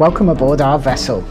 [0.00, 1.22] welcome aboard our vessel.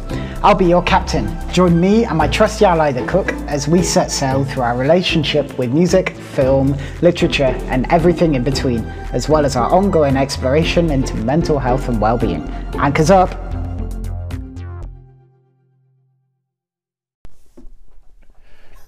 [0.43, 1.27] I'll be your captain.
[1.51, 5.57] Join me and my trusty ally, the cook, as we set sail through our relationship
[5.57, 11.15] with music, film, literature, and everything in between, as well as our ongoing exploration into
[11.15, 12.47] mental health and well-being.
[12.75, 13.33] Anchors up.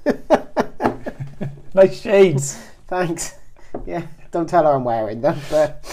[1.73, 2.61] Nice shades.
[2.87, 3.33] Thanks.
[3.85, 5.83] Yeah, don't tell her I'm wearing them, but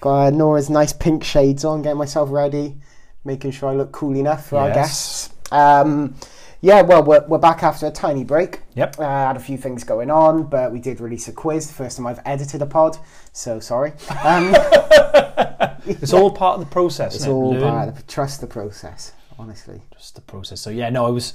[0.00, 2.76] got Nora's nice pink shades on, getting myself ready,
[3.24, 5.30] making sure I look cool enough for our guests.
[5.50, 6.14] Um,
[6.60, 8.60] yeah, well, we're, we're back after a tiny break.
[8.74, 8.98] Yep.
[9.00, 11.66] Uh, had a few things going on, but we did release a quiz.
[11.66, 12.98] The first time I've edited a pod,
[13.32, 13.92] so sorry.
[14.24, 14.54] Um,
[15.84, 17.16] It's all part of the process.
[17.16, 17.28] it's it?
[17.30, 19.82] all Learn about the, trust the process, honestly.
[19.92, 20.60] just the process.
[20.60, 21.34] So yeah, no, I was.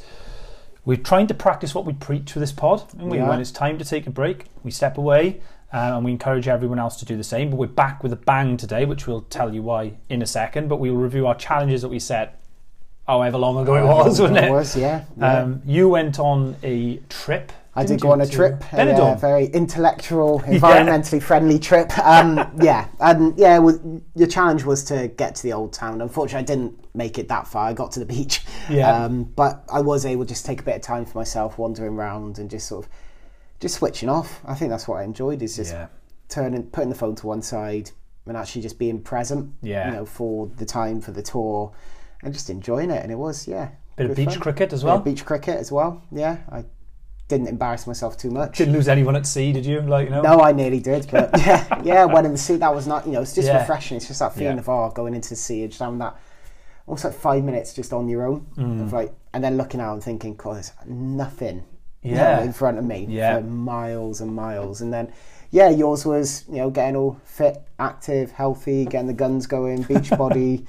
[0.86, 2.84] We're trying to practice what we preach for this pod.
[2.98, 3.28] And we, Yeah.
[3.28, 5.42] when it's time to take a break, we step away,
[5.74, 7.50] uh, and we encourage everyone else to do the same.
[7.50, 10.70] But we're back with a bang today, which we'll tell you why in a second.
[10.70, 12.40] But we'll review our challenges that we set,
[13.06, 14.52] however long ago it was, wasn't it?
[14.52, 15.04] was, yeah.
[15.18, 15.40] yeah.
[15.40, 17.52] Um, you went on a trip.
[17.76, 21.96] I didn't go on a trip, a uh, very intellectual, environmentally friendly trip.
[22.00, 23.60] Um, yeah, and yeah,
[24.16, 26.02] your challenge was to get to the old town.
[26.02, 27.68] Unfortunately, I didn't make it that far.
[27.68, 28.92] I got to the beach, Yeah.
[28.92, 31.94] um, but I was able to just take a bit of time for myself, wandering
[31.94, 32.92] around and just sort of
[33.60, 34.40] just switching off.
[34.46, 35.88] I think that's what I enjoyed is just Yeah.
[36.30, 37.92] turning, putting the phone to one side,
[38.26, 39.54] and actually just being present.
[39.62, 39.88] Yeah.
[39.90, 41.72] you know, for the time for the tour,
[42.24, 43.02] and just enjoying it.
[43.04, 44.40] And it was, yeah, Bit of beach fun.
[44.40, 45.00] cricket as Bit of well.
[45.04, 46.02] beach cricket as well.
[46.12, 46.66] Yeah, I
[47.30, 48.58] didn't embarrass myself too much.
[48.58, 49.82] Didn't lose anyone at sea, did you?
[49.82, 50.22] Like you know.
[50.22, 53.14] No, I nearly did, but yeah, yeah, when in the sea, that was not, you
[53.14, 53.60] know, it's just Yeah.
[53.60, 53.98] refreshing.
[53.98, 54.62] It's just that feeling Yeah.
[54.62, 56.16] of oh, going into the sea and just having that
[56.86, 58.82] almost like five minutes just on your own, Mm.
[58.84, 61.64] of like, and then looking out and thinking, God, there's nothing,
[62.16, 62.42] Yeah.
[62.44, 63.38] in front of me Yeah.
[63.38, 65.12] for miles and miles, and then.
[65.50, 70.10] Yeah, yours was you know getting all fit, active, healthy, getting the guns going, beach
[70.18, 70.66] body,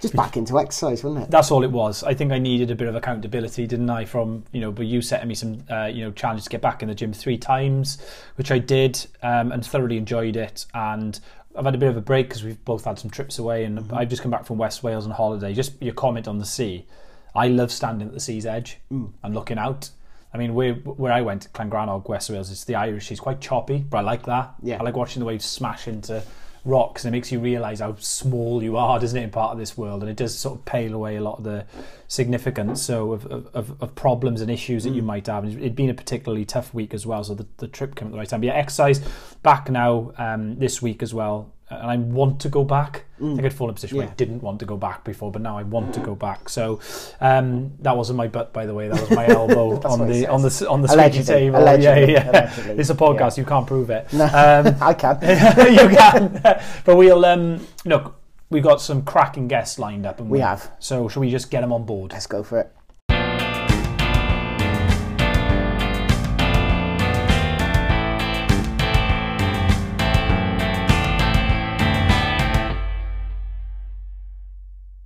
[0.00, 1.30] just back into exercise, wasn't it?
[1.30, 2.02] That's all it was.
[2.02, 4.06] I think I needed a bit of accountability, didn't I?
[4.06, 6.80] From you know, but you setting me some uh, you know challenges to get back
[6.82, 7.98] in the gym three times,
[8.36, 10.64] which I did, um, and thoroughly enjoyed it.
[10.72, 11.20] And
[11.54, 13.78] I've had a bit of a break because we've both had some trips away, and
[13.78, 13.94] Mm-hmm.
[13.94, 15.52] I've just come back from West Wales on holiday.
[15.52, 16.86] Just your comment on the sea.
[17.34, 19.10] I love standing at the sea's edge Mm.
[19.22, 19.90] and looking out.
[20.32, 23.10] I mean, where where I went, Llangrannog, West Wales, it's the Irish.
[23.10, 24.54] It's quite choppy, but I like that.
[24.62, 24.78] Yeah.
[24.78, 26.22] I like watching the waves smash into
[26.64, 29.58] rocks, and it makes you realise how small you are, doesn't it, in part of
[29.58, 30.02] this world?
[30.02, 31.64] And it does sort of pale away a lot of the
[32.08, 35.44] significance so of, of, of, problems and issues that you might have.
[35.44, 38.12] And it'd been a particularly tough week as well, so the, the trip came at
[38.12, 38.40] the right time.
[38.40, 39.00] But yeah, exercise
[39.42, 43.04] back now um, this week as well, and I want to go back.
[43.18, 45.30] I think I'd fall in a position where I didn't want to go back before,
[45.32, 46.48] but now I want to go back.
[46.48, 46.80] So
[47.20, 48.88] um, that wasn't my butt, by the way.
[48.88, 51.58] That was my elbow on what it the on the on the Allegedly, table.
[51.58, 52.30] allegedly, yeah, yeah.
[52.30, 53.36] allegedly, It's a podcast.
[53.36, 54.10] You can't prove it.
[54.12, 54.24] No.
[54.24, 55.18] Um, I can.
[55.72, 56.40] you can.
[56.84, 58.14] but we'll um, look.
[58.50, 60.70] We've got some cracking guests lined up, and We have.
[60.78, 62.12] So shall we just get them on board?
[62.12, 62.72] Let's go for it.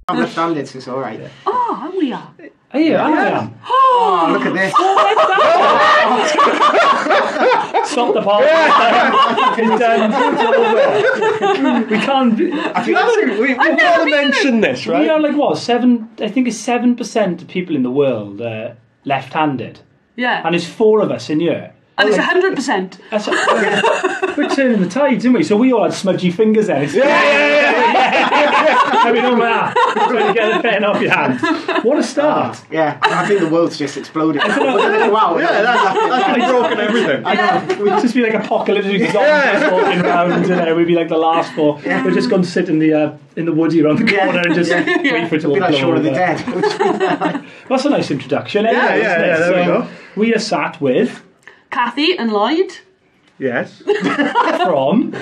[0.08, 1.20] I'm left-handed, so it's all right.
[1.46, 2.34] Oh, we are.
[2.72, 2.96] Are you?
[2.96, 3.54] I am.
[3.94, 4.72] Oh, look at this.
[7.92, 8.42] Stop the pod.
[9.82, 12.36] um, we can't.
[12.36, 15.00] be- I think that's, we, we've got to mention this, right?
[15.02, 15.14] We right?
[15.14, 16.08] are like what seven?
[16.20, 18.72] I think it's seven percent of people in the world uh,
[19.04, 19.80] left-handed,
[20.16, 20.42] Yeah.
[20.44, 21.72] and it's four of us in here.
[21.98, 22.98] and it's 100%.
[23.10, 23.26] That's
[24.36, 25.44] we're turning the tides, aren't we?
[25.44, 26.88] So we all had smudgy fingers then.
[26.92, 28.28] Yeah, yeah, yeah.
[29.05, 29.72] I mean, oh man,
[30.09, 31.84] trying to get the pen off your hand.
[31.84, 32.60] What a start!
[32.72, 34.41] Yeah, I think the world's just exploded.
[34.43, 35.37] wow.
[35.38, 37.22] Yeah, that's, that's broken everything.
[37.27, 37.84] I know.
[37.84, 41.53] We'd just be like apocalyptic zombies walking around, and uh, we'd be like the last
[41.55, 41.81] four.
[41.84, 44.55] We're just going to sit in the uh, in the woody around the corner and
[44.55, 46.19] just wait for it to all Be like blow Shaun of the over.
[46.19, 47.44] Dead.
[47.69, 48.65] That's a nice introduction.
[48.66, 49.89] Anyway, Yeah, yeah, yeah, there we So go.
[50.16, 51.22] We are sat with
[51.71, 52.78] Kathy and Lloyd.
[53.42, 53.82] Yes.
[54.65, 55.12] from.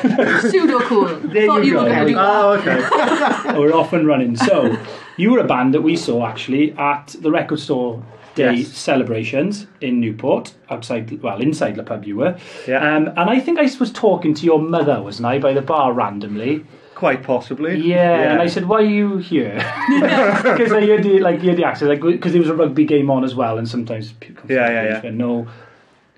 [0.40, 1.08] Pseudo cool.
[1.08, 1.88] Thought you you were go.
[1.88, 2.42] going to do that.
[2.42, 3.58] Oh, okay.
[3.58, 4.36] we're off and running.
[4.36, 4.76] So,
[5.16, 8.02] you were a band that we saw actually at the Record Store
[8.34, 8.68] Day Yes.
[8.68, 12.38] celebrations in Newport, outside, well, inside the pub you were.
[12.68, 12.78] Yeah.
[12.96, 15.92] Um, and I think I was talking to your mother, wasn't I, by the bar
[15.92, 16.64] randomly.
[16.94, 17.76] Quite possibly.
[17.78, 19.54] Yeah, and I said, "Why are you here?"
[19.88, 22.84] Because I heard the like, you heard the accent, like, because there was a rugby
[22.84, 25.00] game on as well, and sometimes people come Yeah, from yeah, yeah.
[25.00, 25.48] place, No,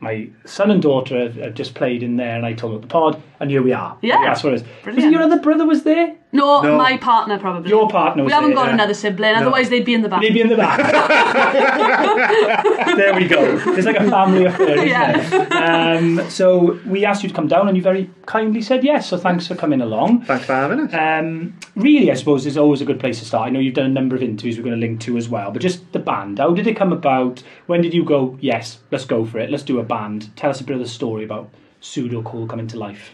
[0.02, 2.88] my son and daughter have, have just played in there, and I told them the
[2.88, 3.96] pod, and here we are.
[4.02, 4.20] Yeah.
[4.22, 4.64] that's what it is.
[4.84, 6.16] Was it your other brother was there?
[6.34, 6.78] No, No.
[6.78, 7.68] my partner probably.
[7.68, 8.74] Your partner was We haven't there, got yeah.
[8.74, 10.22] another sibling, otherwise they'd be in the back.
[10.22, 10.78] Maybe in the back.
[12.96, 13.60] there we go.
[13.76, 15.18] It's like a family affair, isn't Yeah.
[15.18, 15.52] it?
[15.52, 19.08] Um, so we asked you to come down, and you very kindly said yes.
[19.08, 20.22] So thanks for coming along.
[20.22, 20.94] Thanks for having us.
[20.94, 23.48] Um, really, I suppose is always a good place to start.
[23.48, 25.50] I know you've done a number of interviews we're going to link to as well,
[25.50, 26.38] but just the band.
[26.38, 27.42] How did it come about?
[27.66, 28.38] When did you go?
[28.40, 29.50] Yes, let's go for it.
[29.50, 30.34] Let's do a band.
[30.36, 31.50] Tell us a bit of the story about
[31.80, 33.10] Pseudo Cool coming to life.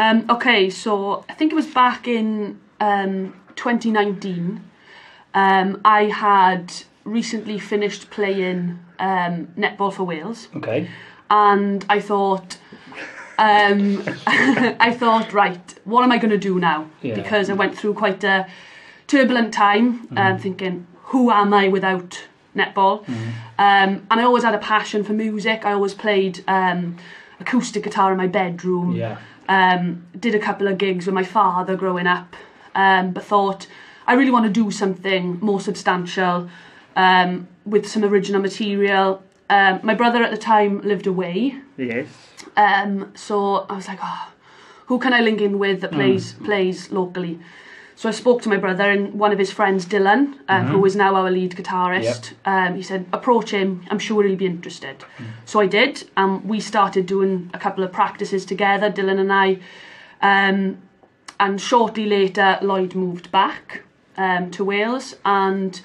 [0.00, 4.64] Um, okay, so I think it was back in um, 2019.
[5.34, 6.72] Um, I had
[7.04, 10.88] recently finished playing um, netball for Wales, Okay.
[11.30, 12.56] and I thought,
[13.38, 16.88] um, I thought, right, what am I going to do now?
[17.02, 17.14] Yeah.
[17.14, 18.46] Because I went through quite a
[19.06, 22.22] turbulent time, um, thinking, who am I without
[22.56, 23.06] netball?
[23.58, 25.66] Um, and I always had a passion for music.
[25.66, 26.96] I always played um,
[27.38, 29.18] acoustic guitar in my bedroom Yeah.
[29.50, 32.36] Um, did a couple of gigs with my father growing up,
[32.76, 33.66] um, but thought
[34.06, 36.48] I really want to do something more substantial
[36.94, 39.22] um, with some original material.
[39.50, 42.06] Um, my brother at the time lived away, yes.
[42.56, 44.32] um, so I was like, oh,
[44.86, 47.40] who can I link in with that plays plays locally?
[48.00, 50.96] So I spoke to my brother and one of his friends, Dylan, um, who is
[50.96, 52.32] now our lead guitarist.
[52.46, 53.84] Um, he said, approach him.
[53.90, 55.04] I'm sure he'll be interested.
[55.44, 59.58] So I did, and we started doing a couple of practices together, Dylan and I.
[60.22, 60.78] Um,
[61.38, 63.82] and shortly later, Lloyd moved back
[64.16, 65.78] um, to Wales and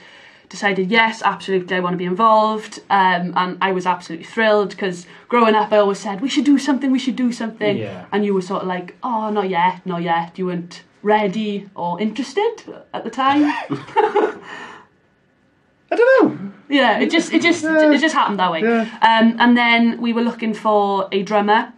[0.47, 2.79] decided, yes, absolutely, I want to be involved.
[2.89, 6.59] Um, and I was absolutely thrilled because growing up, I always said, we should do
[6.59, 7.75] something, we should do something.
[7.75, 8.05] Yeah.
[8.13, 10.39] And you were sort of like, oh, not yet, not yet.
[10.39, 12.55] You weren't ready or interested
[12.91, 13.43] at the time.
[15.91, 16.09] I don't
[16.41, 16.51] know.
[16.67, 18.63] yeah, it just it just it just happened that way.
[18.65, 21.71] Um, and then we were looking for a drummer,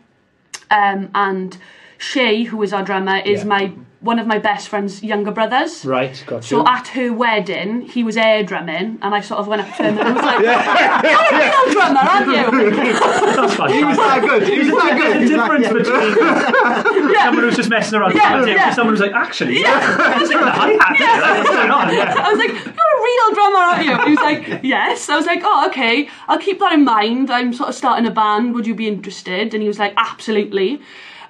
[0.71, 1.57] um, and
[1.97, 3.47] Shay, who is our drummer, is Yeah.
[3.47, 5.83] my one of my best friend's younger brothers.
[5.83, 6.23] Right.
[6.27, 6.65] Got So you.
[6.67, 9.97] at her wedding, he was air drumming, and I sort of went up to him
[9.97, 10.39] and I was like,
[11.09, 13.73] "You're a real drummer, aren't you?" That's fine.
[13.73, 14.43] He was that good.
[14.47, 15.15] He was that good.
[15.15, 16.83] the He's that- difference yeah.
[16.83, 18.73] between someone who's just messing around Yeah, with yeah.
[18.73, 21.19] someone who's like, actually, yeah, that's the hi-hat, yeah.
[21.19, 22.13] that's what's going on, yeah.
[22.17, 25.25] I was like, "You're a real drummer, aren't you?" He was like, "Yes." I was
[25.25, 26.07] like, "Oh, okay.
[26.27, 27.31] I'll keep that in mind.
[27.31, 28.53] I'm sort of starting a band.
[28.53, 30.81] Would you be interested?" And he was like, "Absolutely."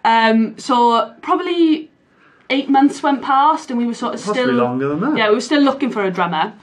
[0.04, 1.90] Um, so probably
[2.49, 5.17] eight months went past, and we were sort of Possibly still longer than that.
[5.17, 6.53] Yeah, we were still looking for a drummer,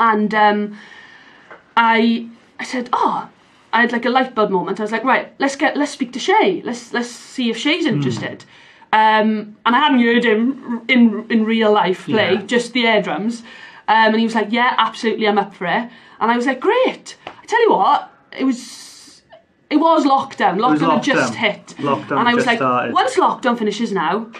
[0.00, 0.78] and um,
[1.76, 2.28] I
[2.58, 3.28] I said, "Oh."
[3.72, 4.80] I had like a light bulb moment.
[4.80, 6.62] I was like, right, let's get let's speak to Shay.
[6.64, 8.44] Let's let's see if Shay's interested.
[8.90, 12.42] Um, and I hadn't heard him in in real life play, Yeah.
[12.42, 13.42] just the air drums.
[13.86, 15.90] Um, and he was like, yeah, absolutely, I'm up for it.
[16.20, 17.16] And I was like, great.
[17.26, 19.20] I tell you what, it was
[19.68, 20.56] it was lockdown.
[20.58, 21.66] Lockdown was had just hit.
[21.78, 22.94] Lockdown and I was just like, started.
[22.94, 24.30] once lockdown finishes now,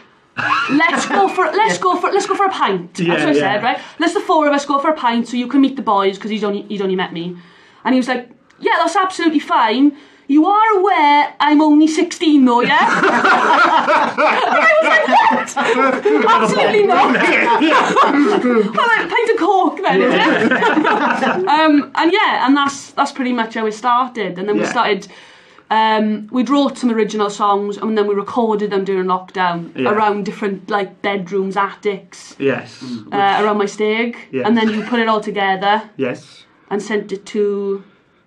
[0.70, 2.94] let's go for let's go for let's go for a pint.
[2.94, 3.40] That's Yeah, what I yeah.
[3.40, 3.78] said, right?
[3.98, 6.16] Let's the four of us go for a pint so you can meet the boys
[6.16, 7.36] because he's only he'd only met me.
[7.84, 8.28] And he was like,
[8.60, 9.96] yeah, that's absolutely fine.
[10.28, 12.78] You are aware I'm only 16 though, yeah?
[12.80, 16.42] I was like, what?
[16.42, 17.16] Absolutely not.
[17.16, 21.48] I'm like, pint of coke then, is it?
[21.48, 24.38] um, and yeah, and that's that's pretty much how it started.
[24.38, 25.06] And then we started,
[25.70, 29.90] um, we wrote some original songs and then we recorded them during lockdown Yeah.
[29.90, 32.82] around different like bedrooms, attics, Yes.
[33.12, 34.16] uh, around my stag.
[34.30, 34.46] Yes.
[34.46, 36.44] And then you put it all together Yes.
[36.70, 37.82] and sent it to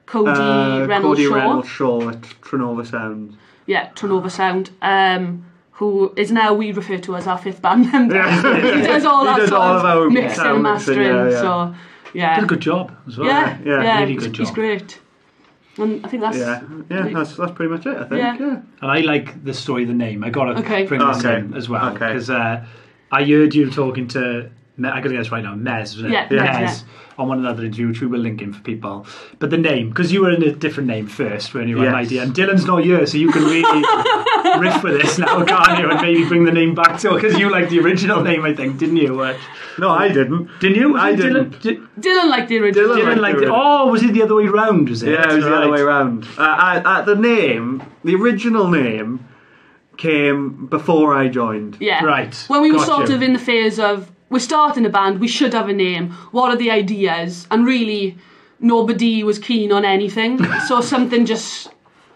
[0.06, 1.36] Cody Uh, Reynolds Cody Shaw.
[1.36, 3.38] Reynolds Shaw at Trinova Sound.
[3.68, 4.72] Yeah, Turnova Sound.
[4.82, 8.22] Um, who is now we refer to as our fifth band member.
[8.32, 10.96] he does all He that does sort all of of our mixing sound and mixing,
[10.98, 11.16] mastering.
[11.16, 11.42] yeah, yeah.
[11.42, 11.76] So
[12.14, 13.28] yeah, Did a good job as well.
[13.28, 14.56] yeah, yeah, yeah, really he's, good he's job.
[14.56, 15.00] great.
[15.82, 16.62] And I think that's Yeah.
[16.90, 18.12] Yeah, that's, that's pretty much it, I think.
[18.22, 18.38] Yeah.
[18.40, 18.62] Yeah.
[18.82, 20.24] And I like the story, of the name.
[20.24, 20.86] I got to Okay.
[20.86, 21.38] bring this Okay.
[21.40, 22.08] in as well Okay.
[22.08, 22.66] because uh,
[23.12, 24.50] I heard you talking to.
[24.80, 25.56] I got to get this right now.
[25.56, 26.12] Mez, wasn't it?
[26.14, 26.62] Yeah, Yeah.
[26.68, 26.84] Mez,
[27.18, 29.06] on one another interview, which we will link in for people.
[29.40, 31.96] But the name, because you were in a different name first when you were an
[31.96, 33.84] idea, and Dylan's not here, so you can really
[34.60, 35.90] riff with this now, can't you?
[35.92, 38.78] And maybe bring the name back to because you liked the original name, I think,
[38.78, 39.20] didn't you?
[39.20, 39.38] Uh,
[39.80, 40.50] No, I didn't.
[40.60, 40.94] didn't you?
[40.94, 41.52] Was I it didn't.
[41.60, 42.90] Dylan, Di- Dylan like the original.
[42.90, 43.50] Dylan Dylan liked liked the it.
[43.50, 43.62] original.
[43.62, 44.90] Oh, was it the other way round?
[44.90, 45.12] Was it?
[45.12, 46.26] Yeah, it was the other way around.
[46.38, 49.26] Uh, I, uh, the name, the original name,
[49.98, 51.78] came before I joined.
[51.80, 52.04] Yeah.
[52.04, 52.34] Right.
[52.48, 55.28] When we were Got sort of in the phase of we're starting a band, we
[55.28, 56.12] should have a name.
[56.32, 57.48] What are the ideas?
[57.52, 58.18] And really,
[58.60, 60.40] nobody was keen on anything.
[60.68, 61.70] so something just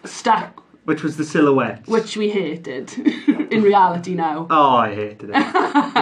[0.05, 1.87] stuck, Which was the silhouette.
[1.87, 2.91] which we hated.
[3.53, 4.47] in reality now.
[4.49, 5.35] Oh, I hated it.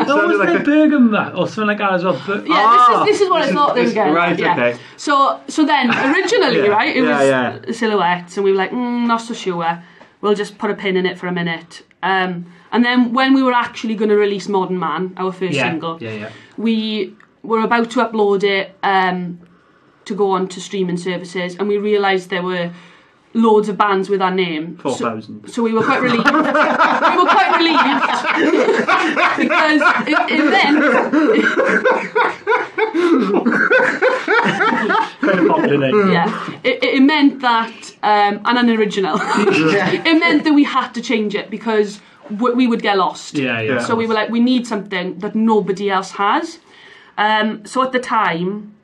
[0.02, 2.20] It sounded was like there a- Bergam that or something like that as well?
[2.26, 3.94] Bur- Yeah, Ah, this is this is what this I is- thought they were this-
[3.94, 4.14] getting.
[4.14, 4.54] right, yeah.
[4.54, 4.80] okay.
[4.98, 7.72] So so then originally, Yeah, right, it yeah, was yeah.
[7.74, 9.84] silhouettes, and we were like, mm, not so sure.
[10.22, 11.84] We'll just put a pin in it for a minute.
[12.04, 15.70] Um, and then when we were actually going to release Modern Man, our first Yeah,
[15.70, 16.30] single, yeah, yeah.
[16.58, 19.40] we were about to upload it um,
[20.06, 22.72] to go on to streaming services, and we realised there were
[23.34, 24.78] loads of bands with our name.
[24.78, 26.26] Four So- so we were quite relieved.
[26.32, 28.02] we were quite relieved
[29.38, 30.80] because it, it meant
[35.22, 36.12] Quite a popular name.
[36.12, 39.18] yeah, it, it meant that um, and an original.
[39.22, 43.38] it meant that we had to change it because w- we would get lost.
[43.38, 43.80] Yeah, yeah.
[43.80, 46.60] So we were like, we need something that nobody else has.
[47.18, 48.76] Um, so at the time,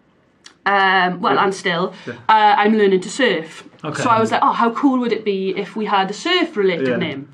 [0.65, 3.66] um, well, and still, uh, I'm learning to surf.
[3.83, 4.01] Okay.
[4.01, 6.87] So I was like, oh, how cool would it be if we had a surf-related
[6.87, 6.97] Yeah.
[6.97, 7.29] name?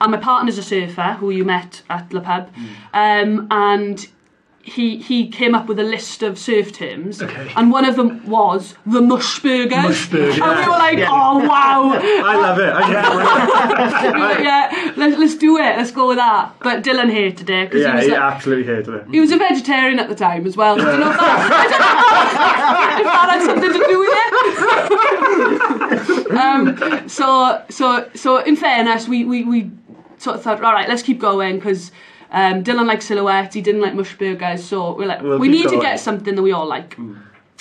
[0.00, 2.48] And my partner's a surfer who you met at Le Pub,
[2.92, 4.06] um, and
[4.62, 7.52] he he came up with a list of surf terms, Okay.
[7.56, 9.84] and one of them was the mush burgers.
[9.84, 10.42] Mush burger.
[10.42, 11.92] And we were like, oh wow,
[12.32, 12.72] I love it.
[12.74, 16.52] I we were yeah, let's, let's do it, let's go with that.
[16.60, 19.04] But Dylan hated it yeah, he was he like, absolutely hated it.
[19.10, 20.74] he was a vegetarian at the time as well.
[20.80, 22.05] I don't know if that, I don't know
[22.36, 24.26] if that had something to do with it.
[26.32, 29.70] um, so, so, so in fairness, we, we, we
[30.18, 31.92] sort of thought, all right, let's keep going because
[32.30, 35.66] um, Dylan liked silhouette, he didn't like mush burgers, so we're like, We'll we keep
[35.66, 36.96] need to get something that we all like.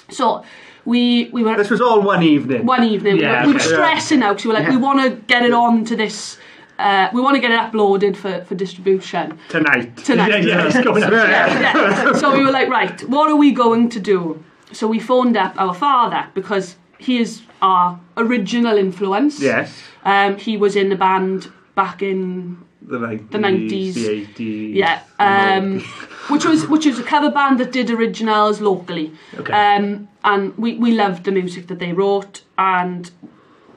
[0.10, 0.44] So
[0.86, 2.66] we we were This was all one evening.
[2.66, 3.18] one evening.
[3.18, 3.70] Yeah, we, were, we were okay.
[3.74, 4.38] stressing out.
[4.38, 6.38] 'cause we were like, we want to get it on to this.
[6.78, 9.96] Uh, we want to get it uploaded for, for distribution Tonight.
[9.98, 10.28] tonight.
[10.30, 11.12] Yeah, yeah, it's going up.
[11.12, 12.14] Yeah, yeah.
[12.14, 14.44] So we were like, right, what are we going to do?
[14.72, 19.42] So we phoned up our father because he is our original influence.
[19.42, 19.82] Yes.
[20.04, 23.32] Um, he was in the band back in The 90s.
[23.32, 23.94] The 90s.
[23.94, 24.76] The 80s.
[24.76, 25.82] yeah, um,
[26.30, 29.12] which was which was a cover band that did originals locally.
[29.40, 29.54] Okay.
[29.54, 33.10] Um, and we, we loved the music that they wrote, and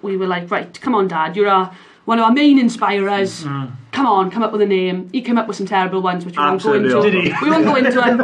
[0.03, 1.75] we were like, right, come on, Dad, you're our,
[2.09, 3.45] one of our main inspirers.
[3.45, 3.71] Mm.
[3.93, 5.11] Come on, come up with a name.
[5.13, 6.89] He came up with some terrible ones, which we won't go into.
[6.97, 7.03] awful.
[7.03, 7.33] Did he?
[7.43, 8.21] We won't go into them.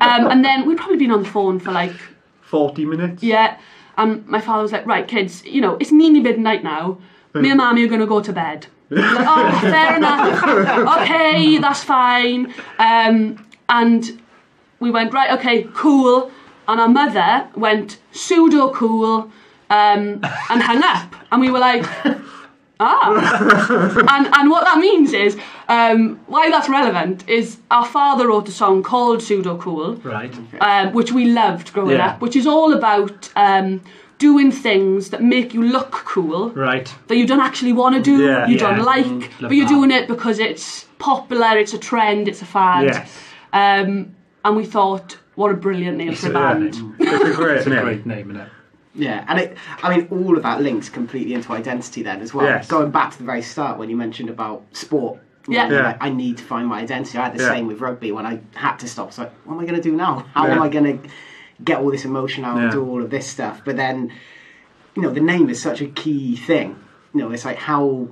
[0.00, 1.94] Um, and then we'd probably been on the phone for like,
[2.42, 3.22] 40 minutes.
[3.24, 3.58] yeah.
[3.96, 6.98] And my father was like, right, kids, you know, it's nearly midnight now.
[7.34, 8.68] Me and Mammy are going to go to bed.
[8.90, 11.00] Like, oh, fair enough.
[11.02, 12.54] Okay, that's fine.
[12.78, 14.22] Um, and
[14.78, 16.30] we went, right, okay, cool.
[16.68, 19.32] And our mother went pseudo cool
[19.70, 21.14] um, and hung up.
[21.32, 21.84] And we were like,
[22.80, 23.94] ah.
[24.16, 25.36] and, and what that means is,
[25.68, 30.34] um, why that's relevant is our father wrote a song called Pseudo Cool Right.
[30.60, 32.08] um, which we loved growing Yeah.
[32.08, 33.80] up, which is all about um,
[34.18, 36.92] doing things that make you look cool Right.
[37.08, 38.46] that you don't actually want to do, Yeah.
[38.46, 38.60] you Yeah.
[38.76, 39.74] don't like, Mm, but you're that.
[39.74, 42.84] doing it because it's popular, it's a trend, it's a fad.
[42.84, 43.10] Yes.
[43.52, 44.14] Um,
[44.44, 46.60] and we thought, what a brilliant name for a a band.
[46.74, 46.94] name.
[47.00, 47.82] It's a great It's a name.
[47.82, 48.48] great name, isn't it?
[48.94, 52.46] Yeah, and it, I mean, all of that links completely into identity then as well.
[52.46, 52.68] Yes.
[52.68, 55.20] Going back to the very start when you mentioned about sport.
[55.48, 55.68] Yeah.
[55.70, 55.82] Yeah.
[55.82, 57.18] like, I need to find my identity.
[57.18, 57.50] I had the Yeah.
[57.50, 59.12] same with rugby when I had to stop.
[59.12, 60.24] So, like, what am I going to do now?
[60.32, 60.52] How Yeah.
[60.54, 61.08] am I going to
[61.62, 63.60] get all this emotion out and do all of this stuff?
[63.64, 64.10] But then,
[64.94, 66.76] you know, the name is such a key thing.
[67.12, 68.08] You know, it's like how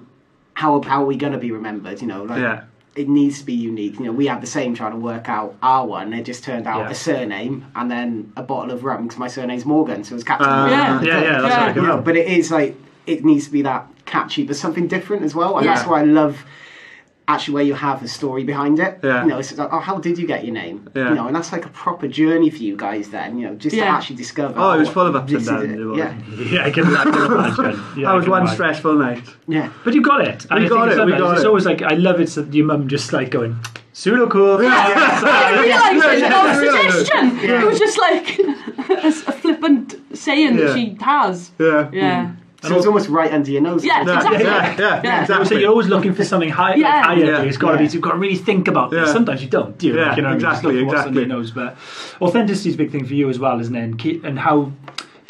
[0.55, 2.03] how how are we going to be remembered?
[2.03, 2.65] You know, like Yeah.
[2.95, 3.99] It needs to be unique.
[3.99, 6.13] You know, we had the same trying to work out our one.
[6.13, 6.91] It just turned out Yeah.
[6.91, 10.25] a surname and then a bottle of rum because my surname's Morgan, so it was
[10.25, 10.79] Captain Uh, Morgan.
[10.79, 11.01] Yeah.
[11.03, 11.67] Yeah, yeah, that's Yeah.
[11.69, 11.77] right.
[11.77, 15.23] You know, but it is like it needs to be that catchy, but something different
[15.25, 15.75] as well, and Yeah.
[15.75, 16.45] that's why I love
[17.29, 18.99] actually where you have a story behind it.
[19.03, 19.23] Yeah.
[19.23, 20.89] You know, it's like, oh, how did you get your name?
[20.95, 21.11] Yeah.
[21.11, 23.11] You know, and that's like a proper journey for you guys.
[23.11, 24.55] Then, you know, just to actually discover.
[24.59, 25.71] Oh, it was full of ups and downs, it.
[25.81, 25.99] it was.
[25.99, 26.19] Yeah,
[26.53, 27.65] Yeah, I can, I can imagine.
[27.97, 28.55] Yeah, that I was one imagine.
[28.57, 29.23] stressful night.
[29.49, 29.73] yeah.
[29.85, 30.47] But you got it.
[30.51, 31.47] And We got it's it, we sometimes- got It's it.
[31.47, 33.57] always like I love it that your mum just like going
[33.95, 34.57] pseudo cool.
[34.57, 36.91] I realised it, Yeah, oh, yeah, yeah.
[36.91, 37.49] suggestion.
[37.49, 37.63] Yeah.
[37.63, 40.65] It was just like a, a flippant saying Yeah.
[40.67, 41.51] that she has.
[41.59, 41.91] Yeah.
[41.93, 42.25] Yeah.
[42.27, 42.37] Mm.
[42.63, 43.85] So it's almost right under your nose.
[43.85, 44.45] Yeah, Yeah, exactly.
[44.45, 45.25] yeah, yeah, Yeah.
[45.27, 45.61] So exactly.
[45.63, 46.89] you're always looking for something high, Yeah.
[46.89, 47.25] like higher.
[47.25, 47.43] Yeah.
[47.43, 47.89] It's got to Yeah.
[47.89, 47.93] be.
[47.93, 49.07] You've got to really think about this.
[49.09, 49.13] Yeah.
[49.13, 49.97] Sometimes you don't, do you?
[49.97, 51.23] Yeah, Like, you know, exactly, you just look for under exactly.
[51.23, 51.51] your nose.
[51.51, 51.77] But
[52.21, 53.83] authenticity is a big thing for you as well, isn't it?
[53.83, 54.71] And, keep, and how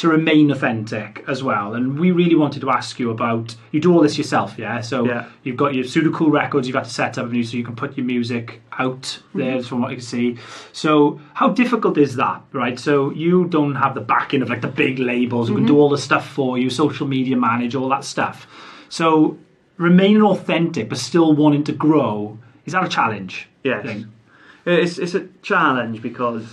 [0.02, 1.74] to remain authentic as well.
[1.74, 3.54] And we really wanted to ask you about.
[3.70, 4.80] You do all this yourself, yeah?
[4.80, 5.26] So Yeah.
[5.44, 6.66] you've got your pseudo cool records.
[6.66, 9.38] You've had to set up new so you can put your music out mm-hmm.
[9.38, 10.38] there from what you can see.
[10.72, 12.80] So how difficult is that, right?
[12.80, 15.82] So you don't have the backing of like the big labels who can do mm-hmm.
[15.82, 18.48] all the stuff for you, social media manage all that stuff.
[18.88, 19.38] So
[19.76, 23.48] remaining authentic but still wanting to grow is that a challenge?
[23.62, 24.04] Yes.
[24.66, 26.46] It's, it's a challenge because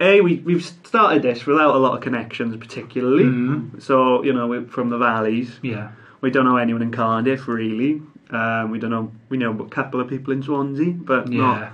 [0.00, 3.24] a we we've started this without a lot of connections, particularly.
[3.24, 3.78] Mm-hmm.
[3.80, 5.58] So you know we're from the valleys.
[5.62, 5.92] Yeah.
[6.20, 8.02] We don't know anyone in Cardiff really.
[8.30, 9.12] Um, we don't know.
[9.28, 11.40] We know a couple of people in Swansea, but Yeah.
[11.42, 11.72] not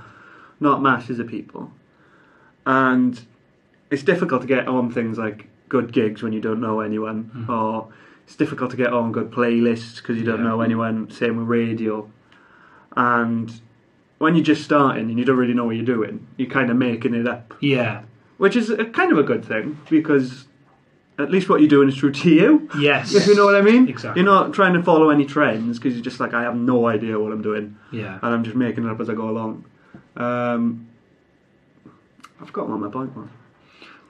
[0.61, 1.73] not masses of people.
[2.67, 3.21] And
[3.91, 7.51] it's difficult to get on things like good gigs when you don't know anyone, Mm-hmm.
[7.51, 7.89] or
[8.25, 10.49] it's difficult to get on good playlists because you don't Yeah.
[10.51, 11.11] know anyone.
[11.11, 12.09] Same with radio,
[12.97, 13.61] and
[14.19, 16.77] when you're just starting and you don't really know what you're doing, you're kind of
[16.77, 18.03] making it up, Yeah.
[18.43, 20.47] Which is a, kind of a good thing because
[21.19, 22.69] at least what you're doing is true to you.
[22.79, 23.15] Yes.
[23.19, 24.21] If you know what I mean, Exactly.
[24.21, 27.19] You're not trying to follow any trends because you're just like, I have no idea
[27.21, 28.19] what I'm doing, Yeah.
[28.23, 29.65] and I'm just making it up as I go along.
[30.17, 30.89] Um,
[32.41, 33.29] I've forgotten what my point was.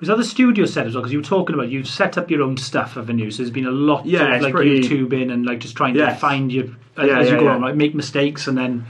[0.00, 1.02] Was that the studio set as well?
[1.02, 3.30] Because you were talking about you've set up your own stuff, haven't you?
[3.30, 6.14] So there's been a lot Yeah, of like pretty- YouTubing and like just trying to
[6.14, 6.64] find your
[6.96, 7.54] as, Yeah, as you yeah, go yeah.
[7.54, 8.84] on, like make mistakes and then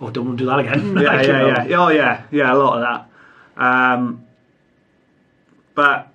[0.00, 0.96] oh, don't want to do that again.
[0.96, 1.46] yeah, Like, you know.
[1.48, 1.76] yeah, yeah.
[1.84, 2.52] Oh, yeah, yeah.
[2.52, 2.82] A lot of
[3.56, 3.62] that.
[3.62, 4.25] Um,
[5.76, 6.12] but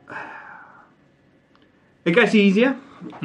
[2.03, 2.77] it gets easier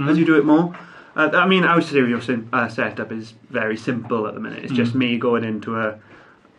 [0.06, 0.74] as you do it more.
[1.16, 4.62] Uh, I mean, our studio sim- uh, setup is very simple at the minute.
[4.64, 5.98] It's just me going into a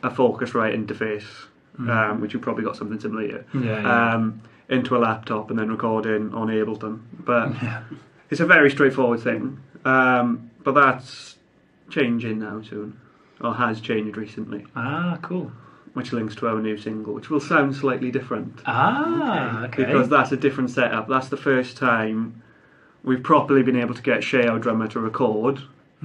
[0.03, 1.25] a Focusrite interface,
[1.79, 3.45] um, which you probably got something similar here.
[3.53, 4.13] Yeah, yeah.
[4.15, 6.99] Um, into a laptop and then recording on Ableton.
[7.19, 7.53] But
[8.29, 9.59] it's a very straightforward thing.
[9.85, 11.35] Um, but that's
[11.89, 12.99] changing now soon,
[13.41, 15.51] or has changed recently Ah, cool.
[15.97, 19.83] Which links to our new single, which will sound slightly different Ah, okay.
[19.83, 21.09] because that's a different setup.
[21.09, 22.43] That's the first time
[23.03, 25.59] we've properly been able to get Shay, our drummer, to record,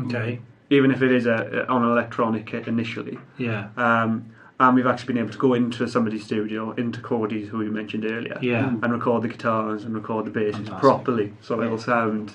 [0.06, 0.40] okay.
[0.70, 3.18] even if it is a, on an electronic kit initially.
[3.36, 3.68] Yeah.
[3.76, 7.68] Um, and we've actually been able to go into somebody's studio, into Cordy's, who we
[7.68, 8.68] mentioned earlier, Yeah.
[8.82, 10.80] and record the guitars and record the basses Fantastic.
[10.80, 12.32] properly, so it'll sound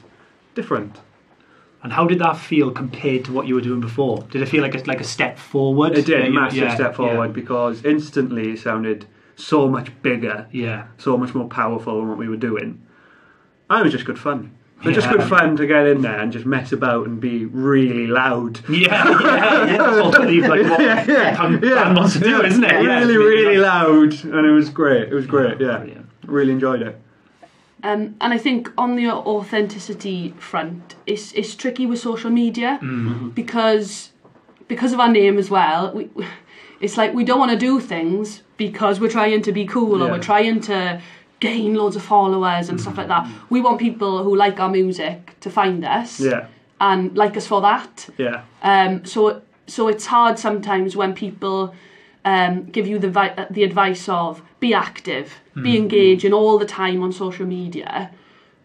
[0.53, 0.97] different.
[1.83, 4.23] And how did that feel compared to what you were doing before?
[4.31, 5.97] Did it feel like a, like a step forward?
[5.97, 9.05] It did, Yeah, massive yeah, step forward because instantly it sounded
[9.35, 10.87] so much bigger Yeah.
[10.97, 12.81] so much more powerful than what we were doing.
[13.69, 14.51] And it was just good fun.
[14.81, 17.45] It was just good fun to get in there and just mess about and be
[17.45, 18.59] really loud.
[18.69, 19.77] Yeah, yeah, yeah.
[19.77, 22.71] That's ultimately like what yeah, band wants to do, isn't it?
[22.83, 24.13] Yeah, really, it really loud.
[24.23, 25.09] and it was great.
[25.09, 25.59] It was great.
[25.59, 25.83] Yeah,
[26.25, 26.99] really enjoyed it.
[27.83, 32.79] Um, and I think on the authenticity front, it's it's tricky with social media
[33.35, 34.11] because
[34.67, 35.91] because of our name as well.
[35.93, 36.09] We,
[36.79, 40.09] it's like we don't want to do things because we're trying to be cool or
[40.11, 41.01] we're trying to
[41.39, 43.27] gain loads of followers and stuff like that.
[43.49, 46.47] We want people who like our music to find us Yeah,
[46.81, 48.09] and like us for that.
[48.17, 51.73] yeah, Um, so so it's hard sometimes when people
[52.27, 55.83] um, give you the vi- the advice of be active, be hmm.
[55.83, 56.37] engaging hmm.
[56.39, 58.11] all the time on social media.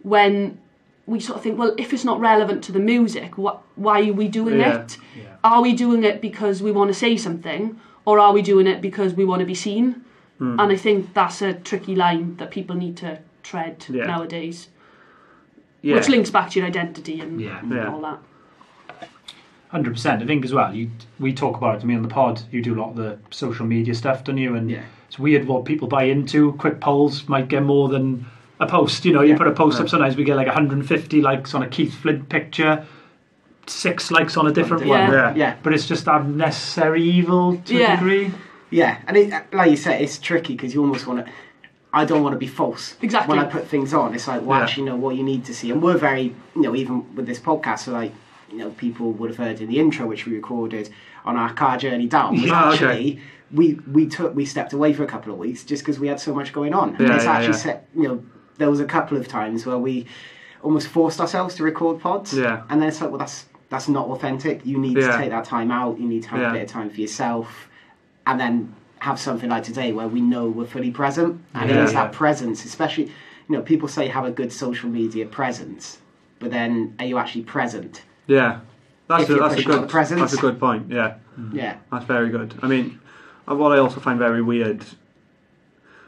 [0.03, 0.59] When
[1.07, 4.19] we sort of think, well, if it's not relevant to the music, what why are
[4.23, 4.81] we doing Yeah.
[4.81, 4.99] it?
[5.45, 7.63] Are we doing it because we want to say something,
[8.05, 9.87] or are we doing it because we want to be seen?
[10.39, 10.59] Hmm.
[10.61, 13.11] And I think that's a tricky line that people need to
[13.45, 14.07] tread Yeah.
[14.07, 14.69] nowadays,
[15.83, 15.95] yeah.
[15.95, 17.61] which links back to your identity and, Yeah.
[17.61, 17.93] and Yeah.
[17.93, 18.21] all that.
[19.73, 20.23] Hundred percent.
[20.23, 20.73] I think as well.
[20.75, 22.43] You we talk about it to me on the pod.
[22.53, 24.55] You do a lot of the social media stuff, don't you?
[24.55, 24.83] And Yeah.
[25.09, 26.53] it's weird what people buy into.
[26.53, 28.27] Quick polls might get more than
[28.61, 29.05] a post.
[29.07, 29.89] You know, you put a post up.
[29.89, 32.85] Sometimes we get like 150 likes on a Keith Flint picture,
[33.67, 35.05] six likes on a different Yeah.
[35.07, 35.13] one.
[35.13, 35.35] Yeah.
[35.35, 37.95] Yeah, But it's just that necessary evil to Yeah.
[37.95, 38.31] a degree.
[38.71, 41.33] yeah, and it, like you said, it's tricky because you almost want to.
[41.95, 42.95] I don't want to be false.
[43.03, 43.37] Exactly.
[43.37, 44.65] When I put things on, it's like, well, Yeah.
[44.65, 47.39] actually, know what you need to see, and we're very, you know, even with this
[47.39, 48.13] podcast, so like,
[48.53, 50.91] you know, people would have heard in the intro, which we recorded
[51.25, 52.53] on our car journey down, was okay.
[52.53, 53.21] actually
[53.53, 56.21] we we took we stepped away for a couple of weeks just because we had
[56.21, 56.91] so much going on.
[56.97, 57.59] And Yeah, it's yeah, actually yeah.
[57.59, 58.25] set, you know,
[58.59, 60.07] there was a couple of times where we
[60.63, 62.33] almost forced ourselves to record pods.
[62.37, 62.63] Yeah.
[62.71, 64.65] And then it's like, well, that's that's not authentic.
[64.67, 65.99] You need to take that time out.
[65.99, 67.69] You need to have a bit of time for yourself,
[68.27, 71.41] and then have something like today where we know we're fully present.
[71.55, 71.83] And Yeah.
[71.83, 75.99] it's that presence, especially, you know, people say have a good social media presence,
[76.39, 78.03] but then are you actually present?
[78.27, 78.61] Yeah.
[79.09, 79.89] That's a, that's a good.
[79.89, 80.21] presence.
[80.21, 80.91] That's a good point.
[80.91, 81.17] Yeah.
[81.39, 81.55] Mm.
[81.55, 81.77] Yeah.
[81.91, 82.59] That's very good.
[82.63, 83.01] I mean,
[83.49, 84.85] uh, what I also find very weird,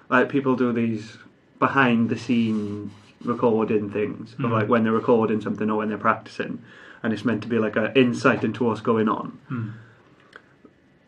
[0.09, 1.18] like people do these
[1.59, 2.90] behind the scene
[3.24, 4.50] recording things, of mm.
[4.50, 6.62] like when they're recording something or when they're practicing,
[7.03, 9.38] and it's meant to be like an insight into what's going on.
[9.50, 9.72] Mm.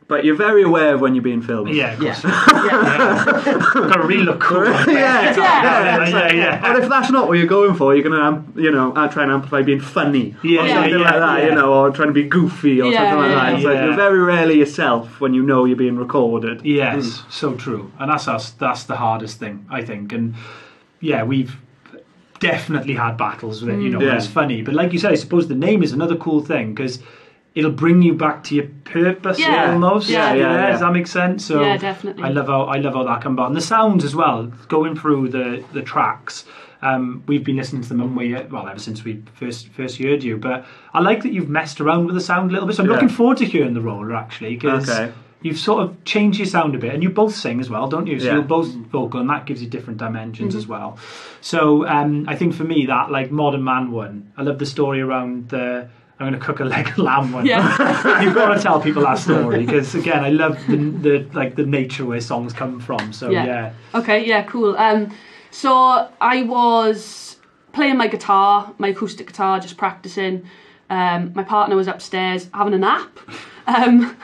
[0.08, 1.74] But you're very aware of when you're being filmed.
[1.74, 2.22] Yeah, of course.
[2.22, 2.30] Yeah.
[3.74, 4.64] Got to really look cool.
[4.64, 5.36] yeah, Yeah.
[5.36, 6.64] yeah, it's Yeah, yeah.
[6.70, 9.24] And if that's not what you're going for, you're gonna, amp- you know, uh, try
[9.24, 11.48] and amplify being funny Yeah, or yeah, something yeah, like that, yeah.
[11.48, 13.54] you know, or trying to be goofy or Yeah, something like that.
[13.54, 16.64] It's like you're very rarely yourself when you know you're being recorded.
[16.64, 18.50] Yes, so true, and that's us.
[18.52, 20.12] That's the hardest thing, I think.
[20.12, 20.36] And
[21.00, 21.56] yeah, we've
[22.38, 23.80] definitely had battles with it.
[23.82, 24.08] You know, Yeah.
[24.08, 26.74] when it's funny, but like you said, I suppose the name is another cool thing
[26.74, 27.00] because
[27.56, 29.72] it'll bring you back to your purpose Yeah.
[29.72, 30.08] almost.
[30.08, 30.70] Yeah, yeah, yeah.
[30.70, 31.44] Does that make sense?
[31.46, 32.22] So Yeah, definitely.
[32.22, 34.52] I love how I love how that comes about, and the sounds as well.
[34.68, 36.44] Going through the the tracks.
[36.82, 40.22] Um, we've been listening to them and we well ever since we first first heard
[40.22, 42.76] you, but I like that you've messed around with the sound a little bit.
[42.76, 42.94] So I'm Yeah.
[42.96, 45.10] looking forward to hearing the roller actually because Okay.
[45.40, 48.06] you've sort of changed your sound a bit, and you both sing as well, don't
[48.06, 48.20] you?
[48.20, 48.34] So Yeah.
[48.34, 50.98] you're both vocal, and that gives you different dimensions as well.
[51.40, 55.00] So um, I think for me, that like Modern Man one, I love the story
[55.00, 55.88] around the.
[56.18, 57.44] I'm going to cook a leg of lamb one.
[57.44, 58.20] Yeah.
[58.22, 61.66] You've got to tell people that story because again, I love the, the like the
[61.66, 63.12] nature where songs come from.
[63.12, 63.44] So Yeah.
[63.44, 64.76] yeah, Okay, yeah, cool.
[64.78, 65.12] Um,
[65.50, 67.36] so I was
[67.72, 70.48] playing my guitar, my acoustic guitar, just practicing.
[70.88, 73.18] Um, my partner was upstairs having a nap,
[73.66, 74.16] um,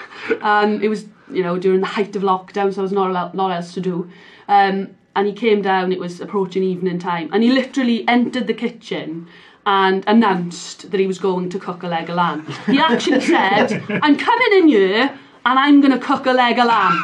[0.43, 3.13] and it was you know during the height of lockdown, so there was not a
[3.13, 4.11] lot, lot else to do.
[4.49, 5.93] Um, and he came down.
[5.93, 9.29] It was approaching evening time, and he literally entered the kitchen
[9.65, 12.47] and announced that he was going to cook a leg of lamb.
[12.67, 17.03] He actually said, "I'm coming in here." And I'm gonna cook a leg of lamb,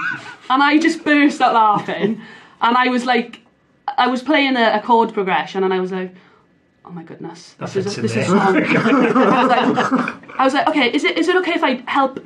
[0.48, 2.20] and I just burst out laughing,
[2.60, 3.40] and I was like,
[3.96, 6.14] I was playing a, a chord progression, and I was like,
[6.84, 8.24] oh my goodness, this is a, this is there.
[8.26, 8.56] song.
[8.76, 12.20] I was like, I was like, okay, is it is it okay if I help?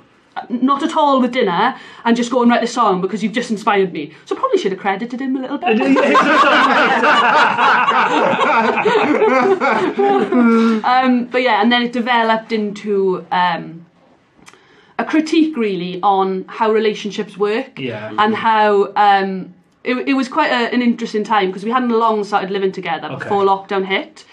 [0.49, 3.51] Not at all with dinner and just go and write this song because you've just
[3.51, 4.13] inspired me.
[4.25, 5.79] So I probably should have credited him a little bit.
[10.85, 13.87] um, but yeah, and then it developed into um,
[14.99, 18.13] a critique really on how relationships work Yeah.
[18.19, 22.25] and how um, it, it was quite a, an interesting time because we hadn't long
[22.25, 23.19] started living together Okay.
[23.25, 24.25] before lockdown hit,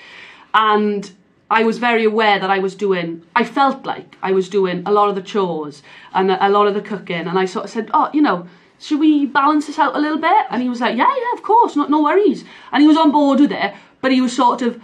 [0.54, 1.12] and
[1.50, 3.24] I was very aware that I was doing.
[3.36, 5.82] I felt like I was doing a lot of the chores
[6.14, 8.48] and a, lot of the cooking, and I sort of said, "Oh, you know."
[8.82, 10.46] Should we balance this out a little bit?
[10.50, 13.12] And he was like, "Yeah, yeah, of course, no, no worries." And he was on
[13.12, 14.82] board with it, but he was sort of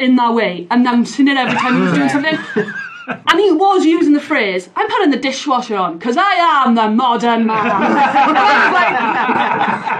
[0.00, 2.38] in that way, announcing it every time he was doing something.
[3.08, 6.90] And he was using the phrase, I'm putting the dishwasher on because I am the
[6.90, 7.56] modern man.
[7.66, 8.90] and, I was like,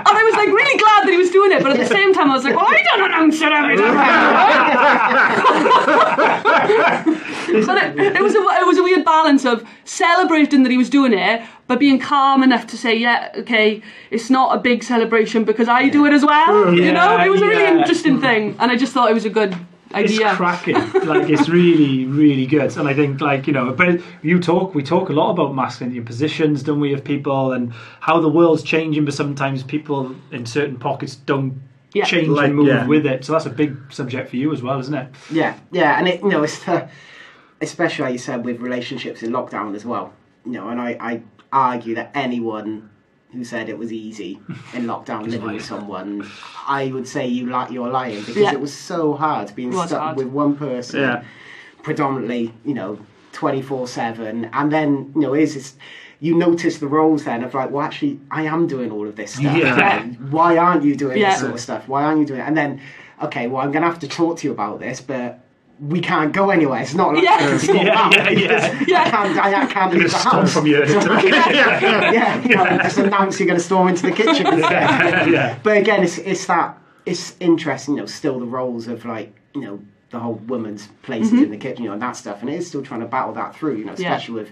[0.08, 2.12] and I was like really glad that he was doing it, but at the same
[2.12, 3.96] time I was like, well, I don't announce it every time.
[7.66, 10.90] but it, it, was a, it was a weird balance of celebrating that he was
[10.90, 15.44] doing it, but being calm enough to say, yeah, okay, it's not a big celebration
[15.44, 16.74] because I do it as well.
[16.74, 17.78] you know, it was a really yeah.
[17.78, 19.56] interesting thing, and I just thought it was a good
[19.94, 20.34] It's idea.
[20.34, 20.74] cracking.
[21.06, 22.76] like it's really, really good.
[22.76, 25.98] And I think, like you know, but you talk, we talk a lot about masculinity
[25.98, 29.04] and positions, don't we, of people, and how the world's changing.
[29.04, 31.60] But sometimes people in certain pockets don't
[31.94, 32.04] Yeah.
[32.04, 32.86] change Like, and move yeah.
[32.86, 33.24] with it.
[33.24, 35.08] So that's a big subject for you as well, isn't it?
[35.30, 36.88] Yeah, yeah, and it you know it's the,
[37.62, 40.12] especially like you said with relationships in lockdown as well.
[40.44, 41.22] You know, and I, I
[41.52, 42.90] argue that anyone
[43.32, 44.40] who said it was easy
[44.74, 46.26] in lockdown living with someone,
[46.66, 48.52] I would say you like you're lying because Yeah.
[48.52, 50.16] it was so hard being stuck hard.
[50.16, 51.22] with one person, Yeah.
[51.82, 52.98] predominantly, you know,
[53.32, 55.74] twenty four seven, and then you know is this.
[56.20, 59.34] You notice the roles then of like, well, actually, I am doing all of this
[59.34, 59.56] stuff.
[59.56, 60.02] Yeah.
[60.30, 61.30] Why aren't you doing Yeah.
[61.30, 61.86] this sort of stuff?
[61.86, 62.44] Why aren't you doing it?
[62.48, 62.80] And then,
[63.22, 65.38] okay, well, I'm going to have to talk to you about this, but
[65.80, 66.80] we can't go anywhere.
[66.82, 67.34] It's not like Yeah.
[67.34, 68.14] I can storm Yeah, out.
[68.16, 68.84] yeah, yeah.
[68.86, 69.02] Yeah.
[69.06, 70.52] I can't, I, I can't leave the Storm house.
[70.52, 75.30] from your yeah, you know, just announce you're going to storm into the kitchen instead.
[75.30, 75.58] yeah.
[75.62, 77.94] But again, it's it's that it's interesting.
[77.94, 81.44] You know, still the roles of like you know the whole woman's places mm-hmm.
[81.44, 83.34] in the kitchen, you know, and that stuff, and it is still trying to battle
[83.34, 83.76] that through.
[83.76, 84.14] You know, Yeah.
[84.14, 84.50] especially with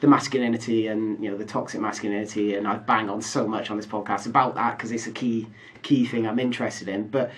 [0.00, 3.76] the masculinity and you know the toxic masculinity, and I bang on so much on
[3.76, 5.46] this podcast about that because it's a key
[5.82, 7.08] key thing I'm interested in.
[7.08, 7.30] But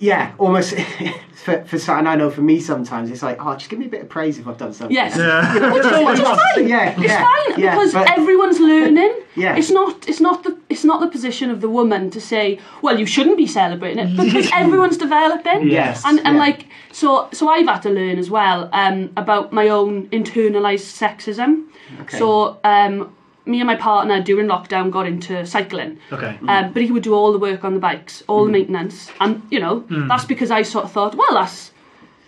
[0.00, 0.74] yeah, almost
[1.44, 3.86] for for some- and I know for me sometimes it's like, oh, just give me
[3.86, 4.94] a bit of praise if I've done something.
[4.94, 5.16] Yes.
[5.16, 5.72] Yeah.
[5.72, 6.68] Which is, which is fine.
[6.68, 9.14] Yeah, It's yeah, fine yeah, because but- everyone's learning.
[9.36, 9.54] Yeah.
[9.56, 12.98] It's not it's not the it's not the position of the woman to say, well,
[12.98, 15.70] you shouldn't be celebrating it because everyone's developing.
[15.70, 16.02] Yes.
[16.04, 16.46] And and Yeah.
[16.46, 21.50] like so so I've had to learn as well um, about my own internalized sexism.
[22.02, 22.18] Okay.
[22.18, 23.14] So um,
[23.46, 25.98] me and my partner during lockdown got into cycling.
[26.12, 26.38] Okay.
[26.46, 28.54] Um, but he would do all the work on the bikes, all the mm.
[28.54, 30.08] maintenance, and you know mm.
[30.08, 31.72] that's because I sort of thought, well, that's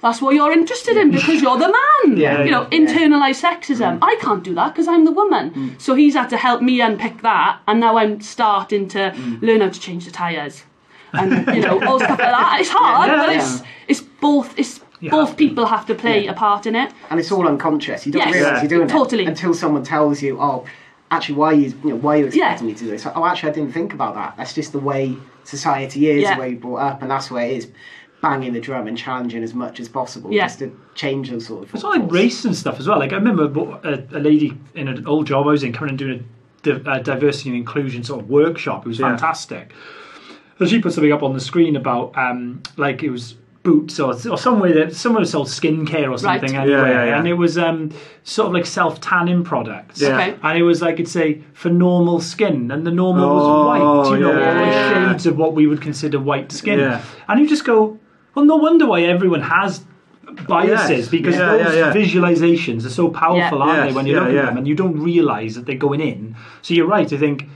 [0.01, 1.79] that's what you're interested in because you're the man.
[2.17, 2.79] Yeah, you know, yeah.
[2.79, 3.99] internalized sexism.
[3.99, 4.03] Mm.
[4.03, 5.77] I can't do that because I'm the woman.
[5.79, 9.69] So he's had to help me unpick that, and now I'm starting to learn how
[9.69, 10.65] to change the tires,
[11.13, 12.57] and you know all stuff like that.
[12.61, 13.41] It's hard, Yeah, but yeah.
[13.41, 16.93] it's it's both it's You both have people have to play a part in it.
[17.11, 18.05] and it's all unconscious.
[18.07, 18.35] You don't Yes.
[18.35, 18.63] realise Yeah.
[18.63, 19.25] you're doing Totally.
[19.25, 20.65] it until someone tells you, "Oh,
[21.13, 22.73] actually, why are you, you know, why are you expecting Yeah.
[22.73, 24.35] me to do this?" Oh, actually, I didn't think about that.
[24.37, 26.35] That's just the way society is, Yeah.
[26.35, 27.69] the way you're brought up, and that's where it is.
[28.23, 30.45] Banging the drum and challenging as much as possible, Yeah.
[30.45, 31.75] just to change those sort of.
[31.75, 32.99] It's all like race and stuff as well.
[33.01, 33.45] Like I remember
[33.85, 36.25] a, a lady in an old job I was in coming and doing
[36.87, 38.87] a, a diversity and inclusion sort of workshop.
[38.87, 39.09] It was Yeah.
[39.09, 39.73] fantastic.
[40.61, 44.11] So she put something up on the screen about um, like it was boots or,
[44.29, 46.63] or somewhere that someone sold skincare or something Right.
[46.63, 47.19] anyway, Yeah, yeah, yeah.
[47.19, 47.91] and it was um,
[48.25, 50.01] sort of like self tanning products.
[50.01, 50.09] Yeah.
[50.19, 50.37] Okay.
[50.43, 54.19] And it was like it'd say for normal skin, and the normal Oh, was white.
[54.19, 55.11] You know, yeah, all the yeah.
[55.13, 56.79] shades of what we would consider white skin.
[56.81, 57.03] Yeah.
[57.29, 57.99] And you just go,
[58.35, 59.85] well, no wonder why everyone has
[60.49, 61.09] biases Yes.
[61.09, 61.93] because Yeah, those yeah, yeah.
[61.93, 63.65] visualizations are so powerful, Yeah.
[63.65, 63.95] aren't they?
[63.95, 64.47] When you yeah, look at yeah.
[64.47, 66.35] them and you don't realise that they're going in.
[66.63, 67.11] So you're right.
[67.13, 67.47] I think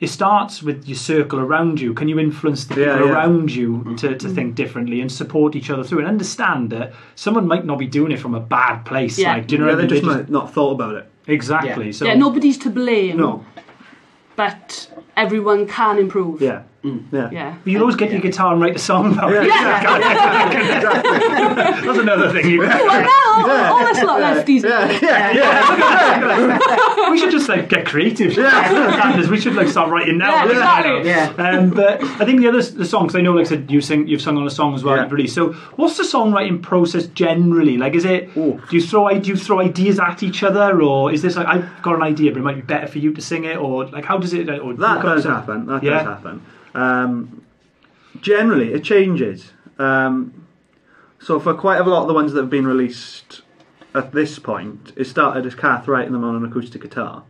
[0.00, 1.92] it starts with your circle around you.
[1.92, 3.10] Can you influence the people Yeah, yeah.
[3.10, 3.94] around you mm-hmm.
[3.96, 4.34] to, to mm-hmm.
[4.34, 8.12] think differently and support each other through and understand that someone might not be doing
[8.12, 9.18] it from a bad place?
[9.18, 9.34] Yeah.
[9.34, 10.02] Like, do you know yeah, what I they mean?
[10.04, 11.10] just might not thought about it.
[11.26, 11.86] exactly.
[11.86, 11.92] Yeah.
[11.92, 13.16] So yeah, nobody's to blame.
[13.16, 13.44] No.
[14.36, 16.40] But everyone can improve.
[16.40, 16.62] Yeah.
[16.84, 17.04] Mm.
[17.10, 17.30] Yeah.
[17.32, 17.56] Yeah.
[17.64, 19.46] But you always get your guitar and write a song about it.
[19.48, 19.82] Yeah.
[21.84, 22.48] That's another thing.
[22.48, 24.62] You, Well, now, all us lot lefties.
[27.10, 28.32] we should just like get creative.
[28.36, 29.28] Yeah.
[29.28, 30.44] we should like start writing now.
[30.44, 31.08] Yeah, exactly.
[31.08, 31.32] Yeah.
[31.58, 34.06] Um, but I think the other the songs I know, like I said, you sing,
[34.06, 34.96] you've sung on a song as well.
[34.96, 35.02] Yeah.
[35.04, 35.26] You've.
[35.26, 37.76] So, what's the songwriting process generally?
[37.76, 38.60] Like, is it Ooh.
[38.70, 41.82] do you throw do you throw ideas at each other, or is this like I've
[41.82, 44.04] got an idea, but it might be better for you to sing it, or like
[44.04, 44.48] how does it?
[44.48, 45.66] Or That does happen.
[45.66, 45.94] That Yeah.
[45.98, 46.42] does happen.
[46.74, 47.44] Um,
[48.20, 49.52] generally, it changes.
[49.78, 50.46] Um,
[51.20, 53.42] so for quite a lot of the ones that have been released
[53.94, 57.24] at this point, it started as Kath writing them on an acoustic guitar,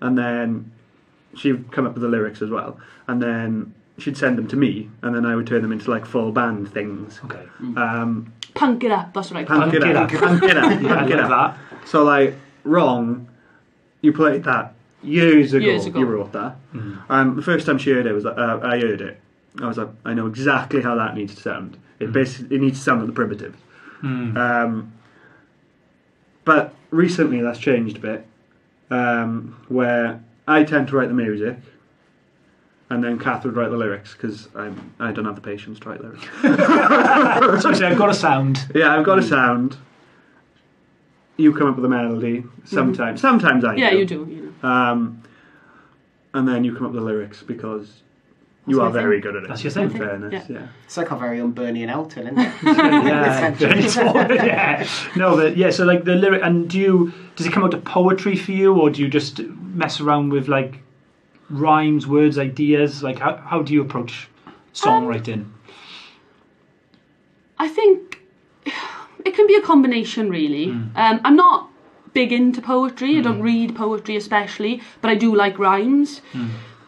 [0.00, 0.72] and then
[1.34, 4.88] she'd come up with the lyrics as well, and then she'd send them to me,
[5.02, 7.20] and then I would turn them into like full band things.
[7.24, 7.44] Okay.
[7.76, 9.82] Um, Punk it up, that's what I call punk, it.
[9.84, 11.28] it up, Punk punk it up, Yeah, it up.
[11.70, 11.88] that.
[11.88, 13.28] So like wrong,
[14.00, 15.64] you played that years ago.
[15.64, 15.98] Years ago.
[16.00, 16.56] You wrote that,
[17.08, 19.20] and the first time she heard it was like, uh, I heard it.
[19.60, 21.78] I was like, I know exactly how that needs to sound.
[21.98, 23.56] It basically it needs to sound like the primitive.
[24.02, 24.92] Um,
[26.44, 28.26] but recently that's changed a bit,
[28.90, 31.56] um, where I tend to write the music.
[32.90, 36.00] And then Kath would write the lyrics because I don't have the patience to write
[36.00, 36.24] lyrics.
[37.62, 38.66] So, say I've got a sound.
[38.74, 39.76] Yeah, I've got a sound.
[41.36, 42.44] You come up with a melody.
[42.64, 43.74] Sometimes, sometimes I.
[43.74, 43.98] Yeah, do.
[43.98, 44.26] you do.
[44.30, 44.47] You know.
[44.62, 45.22] Um,
[46.34, 48.02] and then you come up with the lyrics because
[48.66, 49.22] you are very thing.
[49.32, 49.48] good at it.
[49.48, 49.98] That's your in thing.
[49.98, 50.56] fairness, Yeah.
[50.60, 50.66] yeah.
[50.84, 52.52] It's like our very own Bernie and Elton, isn't it?
[53.60, 54.88] Yeah, yeah.
[55.16, 55.70] No, but yeah.
[55.70, 58.74] So like the lyric, and do you does it come out to poetry for you,
[58.74, 60.80] or do you just mess around with like
[61.48, 63.02] rhymes, words, ideas?
[63.02, 64.28] Like how how do you approach
[64.74, 65.46] songwriting?
[67.58, 68.20] I think
[69.24, 70.70] it can be a combination, really.
[70.70, 71.67] Um, I'm not
[72.18, 73.16] big into poetry.
[73.18, 76.20] I don't read poetry, especially, but I do like rhymes.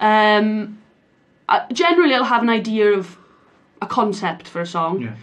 [0.00, 0.78] Um,
[1.48, 3.16] uh, generally, I'll have an idea of
[3.80, 4.94] a concept for a song.
[5.02, 5.14] Yeah.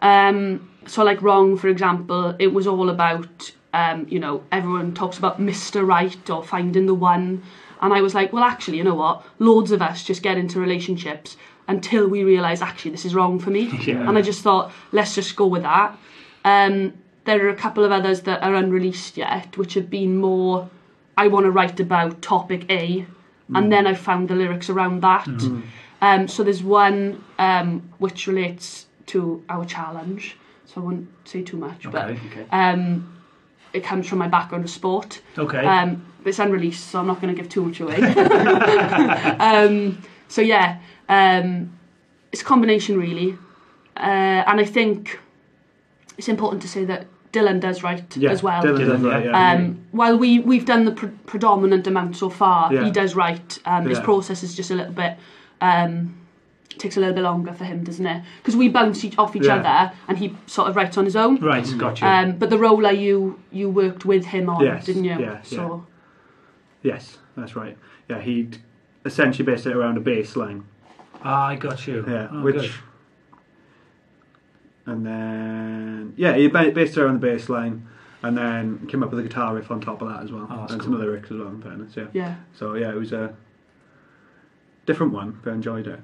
[0.00, 5.18] Um, so, like Wrong, for example, it was all about, um, you know, everyone talks
[5.18, 5.86] about Mr.
[5.86, 7.42] Right or finding the one.
[7.82, 9.22] And I was like, well, actually, you know what?
[9.38, 11.36] Loads of us just get into relationships
[11.68, 13.64] until we realise, actually, this is wrong for me.
[13.86, 14.08] Yeah.
[14.08, 15.98] And I just thought, let's just go with that.
[16.44, 20.68] Um, there are a couple of others that are unreleased yet, which have been more,
[21.16, 23.06] I want to write about topic A,
[23.54, 25.28] and then I found the lyrics around that.
[26.00, 31.56] Um, so there's one um, which relates to our challenge, so I won't say too
[31.58, 31.98] much, Okay.
[31.98, 32.46] Okay.
[32.50, 33.22] but um,
[33.72, 35.20] it comes from my background of sport.
[35.38, 35.64] Okay.
[35.64, 37.96] Um, it's unreleased, so I'm not going to give too much away.
[39.38, 41.78] um, so yeah, um,
[42.32, 43.36] it's a combination really,
[43.96, 44.00] uh,
[44.48, 45.20] and I think
[46.18, 48.62] it's important to say that Dylan does write Yeah, as well.
[48.62, 49.30] Dylan Dylan, that, yeah.
[49.30, 49.52] yeah.
[49.52, 52.84] Um, while we we've done the pre- predominant amount so far, Yeah.
[52.84, 53.58] he does write.
[53.64, 54.04] Um, His Yeah.
[54.04, 55.16] process is just a little bit
[55.60, 56.14] um,
[56.78, 58.22] takes a little bit longer for him, doesn't it?
[58.38, 59.56] Because we bounce each, off each Yeah.
[59.56, 61.36] other, and he sort of writes on his own.
[61.36, 62.06] right, got you.
[62.06, 65.18] Um, but the roller you you worked with him on, Yes, didn't you?
[65.18, 65.86] yeah, so
[66.82, 67.76] Yes, that's right.
[68.08, 68.58] Yeah, he'd
[69.04, 70.64] essentially based it around a bass line.
[71.24, 72.04] ah, I got you.
[72.08, 72.56] Yeah, Oh, which.
[72.56, 72.70] good.
[74.86, 76.14] And then.
[76.16, 77.86] Yeah, he ba- based it around the bass line
[78.22, 80.46] and then came up with a guitar riff on top of that as well.
[80.50, 80.98] Oh, and that's some cool.
[80.98, 82.06] lyrics as well, in fairness, yeah.
[82.12, 83.34] yeah, So, yeah, it was a
[84.86, 86.00] different one, but I enjoyed it.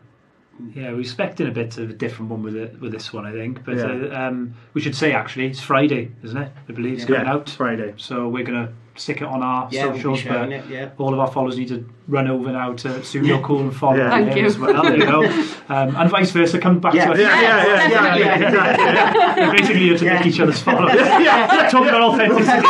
[0.75, 3.33] Yeah, we're expecting a bit of a different one with it with this one, I
[3.33, 3.65] think.
[3.65, 3.85] But Yeah.
[3.85, 6.51] uh, um, we should say actually, it's Friday, isn't it?
[6.69, 7.07] I believe it's Yeah.
[7.09, 7.51] coming yeah, out.
[7.51, 7.95] Friday.
[7.97, 10.25] So we're gonna stick it on our Yeah, we'll be socials.
[10.37, 10.89] but it, yeah.
[10.99, 14.11] all of our followers need to run over now to Pseudo Cool and follow Yeah.
[14.11, 14.47] Thank him you.
[14.47, 14.83] as well.
[14.83, 15.23] There you go.
[15.69, 17.05] Um, and vice versa, come back Yeah.
[17.07, 17.19] to us.
[17.21, 18.85] Yeah, yeah, yeah, yeah, Yeah, yeah, exactly.
[18.85, 19.37] yeah.
[19.47, 20.15] We're basically here to Yeah.
[20.15, 20.95] make each other's followers.
[20.99, 22.67] Yeah, talking about authenticity.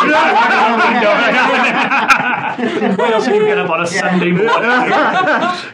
[2.96, 4.50] what else are you get up on a Sunday morning?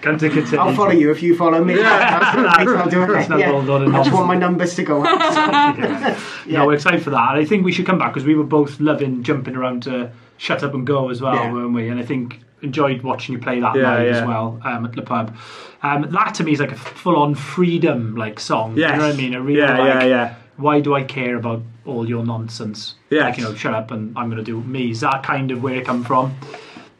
[0.02, 0.58] Come to continue.
[0.58, 1.76] I'll follow you if you follow me.
[1.76, 3.06] That's nice, I'll do it.
[3.06, 3.52] That's not yeah.
[3.52, 5.78] all done I just want my numbers to go up.
[6.46, 6.58] Yeah.
[6.58, 7.30] No, we're excited for that.
[7.30, 10.10] And I think we should come back because we were both loving jumping around to
[10.36, 11.52] Shut Up and Go as well, Yeah.
[11.52, 11.88] weren't we?
[11.88, 15.02] And I think enjoyed watching you play that Yeah, live as well um, at the
[15.02, 15.34] pub.
[15.82, 18.76] Um, that to me is like a full-on freedom like song.
[18.76, 18.90] Yes.
[18.92, 19.34] You know what I mean?
[19.34, 20.34] A real yeah, like, yeah, yeah.
[20.56, 22.94] why do I care about all your nonsense?
[23.10, 24.90] Yeah, Like, you know, shut up and I'm going to do me.
[24.90, 26.34] Is that kind of where it come from?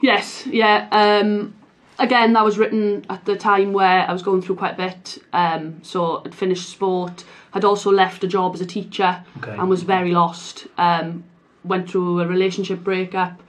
[0.05, 0.89] Yes, yeah.
[0.93, 1.55] Um,
[1.99, 5.19] again, that was written at the time where I was going through quite a bit.
[5.33, 7.25] Um, so I'd finished sport.
[7.55, 9.57] I'd also left a job as a teacher Okay.
[9.59, 10.67] and was very lost.
[10.77, 11.25] Um,
[11.65, 13.41] went through a relationship breakup.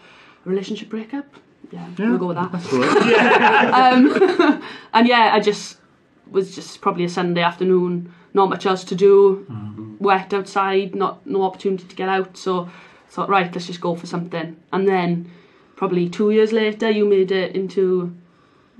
[0.46, 1.26] A relationship breakup?
[1.72, 2.52] Yeah, we'll go with that.
[2.52, 4.62] That's all right.
[4.94, 5.78] And yeah, I just
[6.32, 9.46] was just probably a Sunday afternoon, not much else to do,
[10.00, 12.38] wet outside, not no opportunity to get out.
[12.38, 14.56] So I thought, right, let's just go for something.
[14.72, 15.30] And then
[15.76, 18.16] probably two years later, you made it into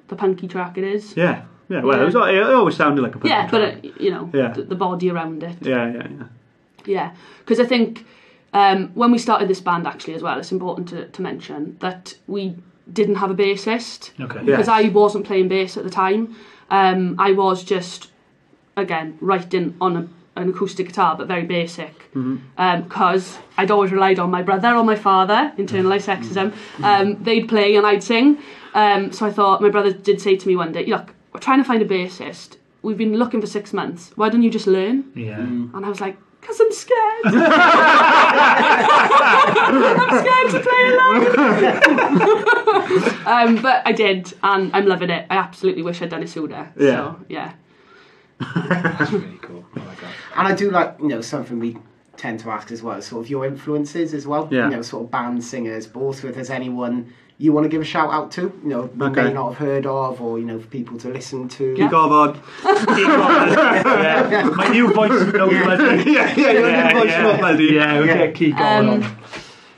[0.08, 1.16] the punky track it is.
[1.18, 1.82] yeah, yeah.
[1.82, 2.02] Well.
[2.02, 4.50] It, was, it always sounded like a punk Yeah, but it, you know, Yeah.
[4.54, 5.58] the, the body around it.
[5.62, 6.24] yeah, yeah, yeah.
[6.86, 8.06] Yeah, because I think
[8.54, 12.16] um, when we started this band, actually, as well, it's important to, to mention that
[12.28, 12.56] we
[12.94, 14.40] didn't have a bassist Okay.
[14.46, 14.68] Because Yes.
[14.68, 16.36] I wasn't playing bass at the time.
[16.70, 18.12] Um, I was just,
[18.78, 22.12] again, writing on a, an acoustic guitar, but very basic.
[22.14, 26.54] Because I'd always relied on my brother or my father, internalised sexism.
[26.84, 28.38] Um, they'd play and I'd sing.
[28.74, 31.60] Um, so I thought, my brother did say to me one day, look, we're trying
[31.60, 32.58] to find a bassist.
[32.82, 34.12] We've been looking for six months.
[34.16, 35.12] Why don't you just learn?
[35.16, 35.40] Yeah.
[35.40, 37.26] And I was like, because I'm scared.
[39.66, 41.26] I'm scared to play alone.
[43.58, 45.26] um, but I did, and I'm loving it.
[45.30, 46.72] I absolutely wish I'd done it sooner.
[46.78, 46.92] Yeah.
[46.92, 47.54] So, yeah.
[48.40, 49.66] That's really cool.
[49.76, 50.12] I like that.
[50.36, 51.78] And I do like, you know, something we
[52.18, 54.48] tend to ask as well, sort of your influences as well.
[54.52, 54.66] Yeah.
[54.70, 57.82] You know, sort of band singers, but also if there's anyone you want to give
[57.82, 59.26] a shout out to, you know, we Okay.
[59.26, 61.76] may not have heard of, or, you know, for people to listen to.
[61.76, 62.42] Keep on.
[62.98, 64.50] yeah.
[64.56, 66.12] My new voice is no buddy.
[66.12, 67.42] yeah, yeah, you're Yeah, yeah, yeah.
[67.42, 67.66] buddy.
[67.66, 69.18] Yeah, we'll get keep Um, on.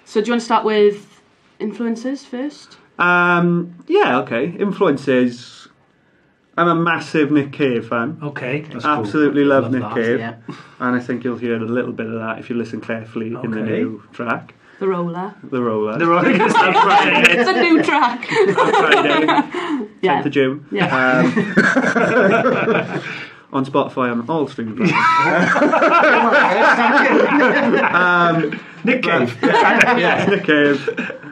[0.06, 1.22] So, do you want to start with
[1.60, 2.78] influences first?
[3.00, 4.50] Um, yeah, okay.
[4.60, 5.67] Influences.
[6.58, 8.17] I'm a massive Nick Cave fan.
[8.22, 8.62] Okay.
[8.62, 8.93] That's cool.
[8.93, 9.93] Absolutely love, Nick that.
[9.93, 10.20] Cave.
[10.20, 10.36] Yeah.
[10.80, 13.50] And I think you'll hear a little bit of that if you listen carefully in
[13.50, 15.34] the new track, The Roller.
[15.43, 15.98] The Roller.
[15.98, 17.32] The rolling is on Friday.
[17.32, 18.26] It's a new track.
[18.26, 20.24] Friday, 10th yeah.
[20.24, 20.67] of June.
[20.72, 21.24] Yeah.
[22.93, 23.02] Um,
[23.53, 24.97] on Spotify and all streaming platforms.
[28.83, 29.38] Nick Cave.
[29.43, 30.89] yeah, Nick Cave.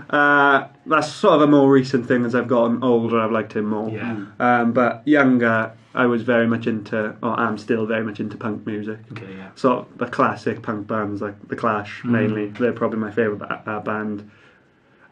[0.10, 3.20] Uh, that's sort of a more recent thing as I've gotten older.
[3.20, 3.90] I've liked him more.
[3.90, 4.26] Yeah.
[4.40, 8.66] Um, but younger, I was very much into, or I'm still very much into punk
[8.66, 9.00] music.
[9.12, 9.50] Okay, yeah.
[9.56, 12.10] Sort of the classic punk bands like The Clash, Mm.
[12.12, 12.46] mainly.
[12.48, 14.30] They're probably my favourite ba- uh, band.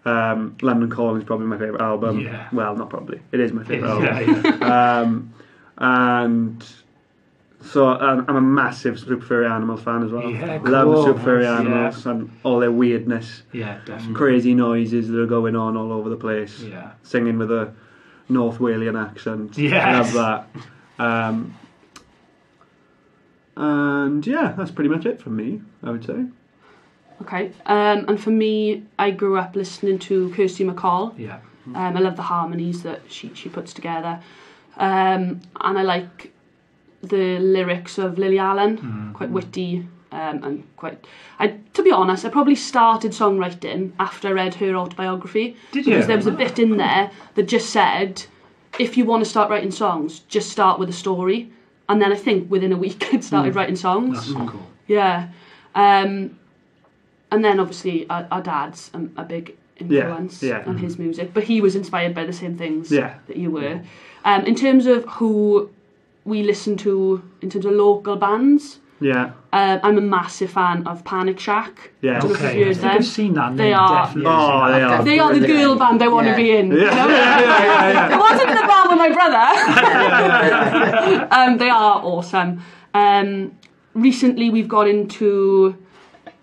[0.05, 2.19] Um, London Calling is probably my favourite album.
[2.19, 2.49] Yeah.
[2.51, 3.21] Well, not probably.
[3.31, 4.59] It is my favourite Yeah, album.
[4.61, 4.99] yeah.
[5.01, 5.33] Um,
[5.77, 6.63] and
[7.63, 10.29] so um, I'm a massive Super Furry Animals fan as well.
[10.29, 11.05] Yeah, Love cool.
[11.05, 11.59] Super Furry Yeah.
[11.59, 14.13] Animals and all their weirdness, Yeah, definitely.
[14.15, 16.59] crazy noises that are going on all over the place.
[16.61, 16.91] Yeah.
[17.03, 17.73] Singing with a
[18.29, 19.57] North Walian accent.
[19.57, 20.13] Yes.
[20.13, 20.47] Love
[20.97, 21.03] that.
[21.03, 21.55] Um,
[23.55, 26.25] and yeah, that's pretty much it from me, I would say.
[27.21, 27.51] Okay.
[27.65, 31.17] Um, and for me, I grew up listening to Kirsty MacColl.
[31.17, 31.39] Yeah.
[31.67, 34.19] Um, I love the harmonies that she, she puts together.
[34.75, 36.33] Um, and I like
[37.03, 41.05] the lyrics of Lily Allen, quite witty um, and quite.
[41.39, 45.57] I, to be honest, I probably started songwriting after I read her autobiography.
[45.71, 45.93] Did you?
[45.93, 48.23] Because there was a bit in there that just said,
[48.79, 51.51] if you want to start writing songs, just start with a story.
[51.89, 54.33] And then I think within a week I'd started writing songs.
[54.33, 54.67] That's cool.
[54.87, 55.29] Yeah.
[55.75, 56.39] Um,
[57.31, 60.63] and then obviously our, our dad's a, a big influence yeah.
[60.65, 63.15] on his music, but he was inspired by the same things Yeah.
[63.27, 63.81] that you were.
[64.23, 65.69] Um, in terms of who
[66.25, 71.03] we listen to, in terms of local bands, Yeah, uh, I'm a massive fan of
[71.03, 71.91] Panic Shack.
[72.01, 72.19] yeah.
[72.19, 72.69] Don't know if you've Okay.
[72.69, 73.57] I think I've seen that.
[73.57, 74.31] They are- Definitely.
[74.31, 75.03] Oh, they are.
[75.03, 76.35] They are the girl band I want Yeah.
[76.35, 76.71] to be in.
[76.71, 77.07] you Yeah, know?
[77.09, 79.45] yeah, yeah, yeah, It wasn't the band with my brother.
[81.31, 82.61] um, they are awesome.
[82.93, 83.51] Um,
[83.93, 85.75] recently, we've got into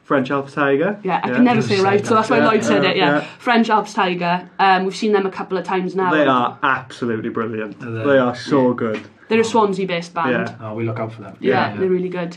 [0.05, 0.99] French Alps Tiger.
[1.03, 2.97] Yeah, I can never say it right, so that's why Yeah, Lloyd said yeah, it.
[2.97, 3.25] Yeah, yeah.
[3.39, 4.51] French Alps Tiger.
[4.59, 6.11] Um, we've seen them a couple of times now.
[6.11, 7.79] They are absolutely brilliant.
[7.81, 7.87] They?
[8.11, 9.01] They are so good.
[9.31, 10.49] They're a Swansea-based band.
[10.49, 10.57] Yeah.
[10.61, 11.37] Oh, we look out for them.
[11.41, 12.37] Yeah, they're really good.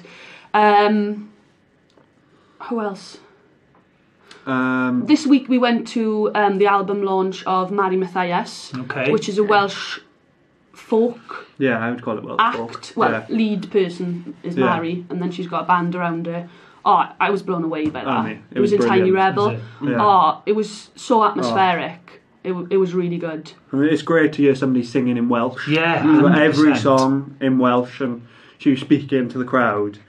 [0.54, 1.34] Um,
[2.70, 3.18] who else?
[4.46, 9.12] Um, This week we went to um, the album launch of Mari Mathias, Okay.
[9.12, 10.00] which is a Welsh
[10.74, 12.58] folk yeah, I would call it Welsh act.
[12.58, 12.92] folk.
[12.96, 13.26] Well, yeah.
[13.30, 14.66] lead person is Yeah.
[14.66, 16.48] Mari, and then she's got a band around her.
[16.86, 18.18] Oh, I was blown away by that.
[18.18, 19.10] Oh, mate, it, was, in Tiny.
[19.10, 19.52] Rebel.
[19.54, 19.98] Was Yeah.
[20.00, 22.03] Oh, it was so atmospheric.
[22.44, 23.52] It, it was really good.
[23.72, 25.68] I mean, it's great to hear somebody singing in Welsh.
[25.68, 26.78] Yeah, She's got every 100%.
[26.78, 28.28] song in Welsh, and
[28.58, 30.00] she was speaking to the crowd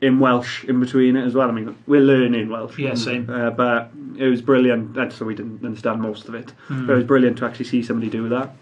[0.00, 1.48] in Welsh in between it as well.
[1.48, 2.78] I mean, we're learning Welsh.
[2.78, 3.28] Yeah, same.
[3.28, 4.94] Uh, but it was brilliant.
[4.94, 6.50] That's so we didn't understand most of it.
[6.68, 6.86] Hmm.
[6.86, 8.54] But it was brilliant to actually see somebody do that.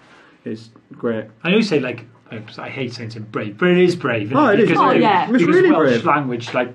[0.45, 1.27] It's great.
[1.45, 4.28] I know you say like I I hate saying it's brave, but it is brave.
[4.28, 4.97] isn't Oh, it is Because, brave.
[4.99, 5.22] Oh, yeah.
[5.24, 6.05] It's because really Welsh brave.
[6.07, 6.74] language, like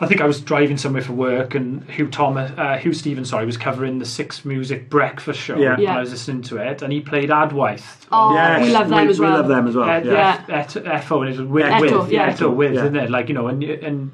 [0.00, 3.44] I think I was driving somewhere for work, and Hugh Thomas, uh, Huw Stephens, sorry,
[3.46, 5.58] was covering the Six Music Breakfast Show.
[5.58, 5.74] Yeah.
[5.74, 8.06] and I was listening to it, and he played Adwaith.
[8.12, 9.32] Oh, Yes, we love them we, as well.
[9.32, 9.88] We love them as well.
[9.90, 10.44] Ed- yeah.
[10.48, 12.32] F- F- FO and it was with, Eto, with yeah.
[12.32, 12.80] Eto with, Yeah.
[12.82, 13.10] isn't it?
[13.10, 14.10] Like you know, and and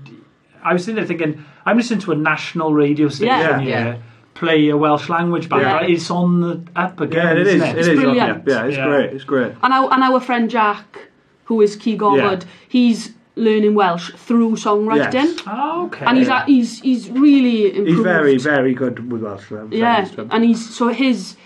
[0.62, 3.61] I was sitting there thinking, I'm listening to a national radio station Yeah.
[3.61, 3.97] here Yeah.
[4.32, 5.62] play a Welsh language band.
[5.62, 5.82] Yeah.
[5.82, 7.24] It's on the up again.
[7.26, 7.55] Yeah, it is.
[7.57, 8.01] isn't It It's is.
[8.01, 8.43] brilliant.
[8.49, 8.87] Yeah, yeah, it's Yeah.
[8.87, 9.11] great.
[9.12, 9.53] It's great.
[9.62, 11.09] And our, and our friend Jack,
[11.45, 15.12] who is Key Gormod, he's learning Welsh through songwriting.
[15.12, 15.41] Yes.
[15.47, 16.05] Oh, okay.
[16.07, 16.47] And he's, Yeah.
[16.47, 17.89] he's he's really improved.
[17.89, 19.51] He's very, very good with Welsh.
[19.51, 21.37] I'm yeah, and he's so his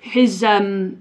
[0.00, 1.00] his um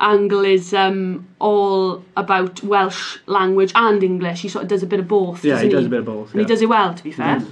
[0.00, 4.42] angle is um all about Welsh language and English.
[4.42, 5.44] He sort of does a bit of both.
[5.44, 6.30] Yeah, he doesn't does a bit of both.
[6.32, 6.46] and yeah.
[6.46, 6.94] he does it well.
[6.94, 7.42] To be fair,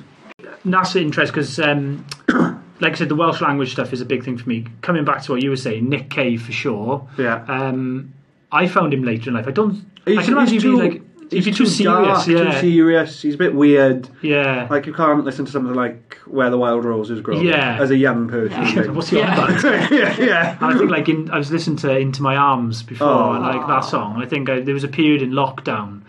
[0.64, 2.04] And that's the interest because, um,
[2.80, 4.66] like I said, the Welsh language stuff is a big thing for me.
[4.82, 7.06] Coming back to what you were saying, Nick Cave for sure.
[7.18, 7.44] Yeah.
[7.48, 8.12] Um,
[8.50, 9.46] I found him later in life.
[9.46, 9.84] I don't.
[10.06, 11.02] I can imagine he's you being too- like.
[11.30, 12.52] He's He's too, too serious, dark, yeah.
[12.60, 13.20] too serious.
[13.22, 14.08] He's a bit weird.
[14.22, 14.66] Yeah.
[14.70, 17.78] Like you can't listen to something like "Where the Wild Roses Grow" Yeah.
[17.80, 18.58] as a young person.
[18.58, 18.94] I think.
[18.94, 19.58] What's he on Yeah.
[19.58, 19.62] about?
[19.92, 20.56] yeah, yeah.
[20.60, 23.30] And I think like in, I was listening to Into My Arms before, Oh.
[23.40, 24.22] like that song.
[24.22, 26.02] I think I, there was a period in lockdown.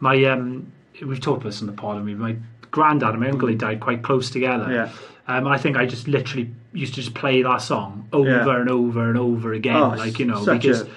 [0.00, 1.96] My um, we've talked about this on the pod.
[1.98, 2.36] I mean, my
[2.70, 4.70] granddad and my uncle he died quite close together.
[4.72, 4.90] Yeah.
[5.28, 8.60] Um, and I think I just literally used to just play that song over Yeah.
[8.60, 10.82] and over and over again, Oh, like you know, such because.
[10.82, 10.88] a-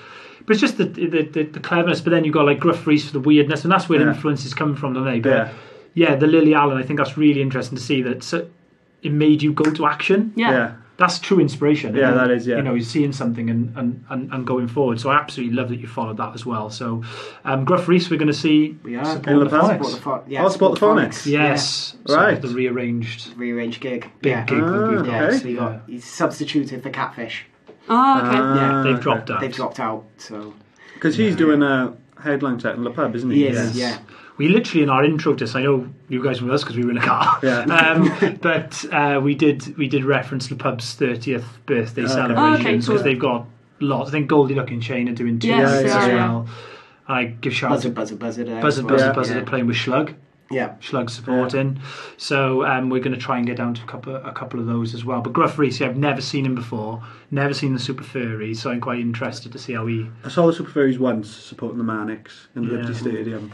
[0.49, 2.01] But it's just the, the, the, the cleverness.
[2.01, 4.07] But then you got like Gruff Rhys for the weirdness, and that's where Yeah.
[4.09, 5.19] influences come from, don't they?
[5.19, 5.51] But Yeah.
[5.93, 6.77] yeah, the Lily Allen.
[6.79, 8.23] I think that's really interesting to see that.
[8.23, 8.47] So,
[9.03, 10.51] it made you go to action yeah.
[10.51, 10.71] yeah.
[10.97, 11.95] that's true inspiration.
[11.95, 12.57] Yeah, that is, yeah.
[12.57, 14.99] You know, you're seeing something and, and, and, and going forward.
[14.99, 16.69] So I absolutely love that you followed that as well.
[16.69, 17.03] So
[17.45, 18.75] um, Gruff Rhys, we're going to see.
[18.83, 19.05] We are.
[19.05, 19.85] Support the Phonics.
[19.85, 21.25] Support the phon- yeah, Oh, support the Phonics.
[21.27, 22.41] Yes, so Right.
[22.41, 24.09] the rearranged Rearranged gig.
[24.21, 24.45] big yeah.
[24.45, 25.05] gig that Ah, we've.
[25.07, 25.37] Yeah, Okay.
[25.37, 27.45] so you got, he's substituted for Catfish.
[27.89, 28.37] Oh, okay.
[28.37, 28.81] Yeah.
[28.83, 29.01] They've okay.
[29.03, 29.41] dropped out.
[29.41, 30.53] They've dropped out, so
[30.93, 33.37] Because he's doing a headline set in Le Pub, isn't he?
[33.37, 33.75] he is.
[33.75, 33.75] Yes.
[33.75, 34.15] Yeah.
[34.37, 36.77] We literally in our intro to this, I know you guys were with us because
[36.77, 37.39] we were in a car.
[37.43, 37.65] Yeah.
[37.69, 42.11] Um, but uh, we did we did reference the pub's thirtieth birthday Okay.
[42.13, 43.03] celebrations Okay, because cool.
[43.03, 43.45] they've got
[43.81, 44.09] lots.
[44.09, 46.15] I think Goldie Lookin Chain are doing two Yes, as yeah, yeah.
[46.15, 46.47] well.
[47.07, 48.43] I give shout out Buzzer, to buzzer, buzzer.
[48.45, 48.97] There Buzzard as well.
[48.97, 49.13] Buzzard Yeah.
[49.13, 49.41] Buzzard Yeah.
[49.41, 49.67] are playing
[50.49, 50.69] with Slug.
[50.69, 50.87] Yeah.
[50.87, 51.79] Slug supporting.
[52.17, 54.65] So um, we're going to try and get down to a couple a couple of
[54.65, 55.21] those as well.
[55.21, 57.01] But Gruff Rhys, I've never seen him before.
[57.31, 60.07] Never seen the Super Furries, so I'm quite interested to see how he.
[60.23, 62.71] I saw the Super Furries once supporting the Manics in Yeah.
[62.71, 63.51] Liberty Stadium,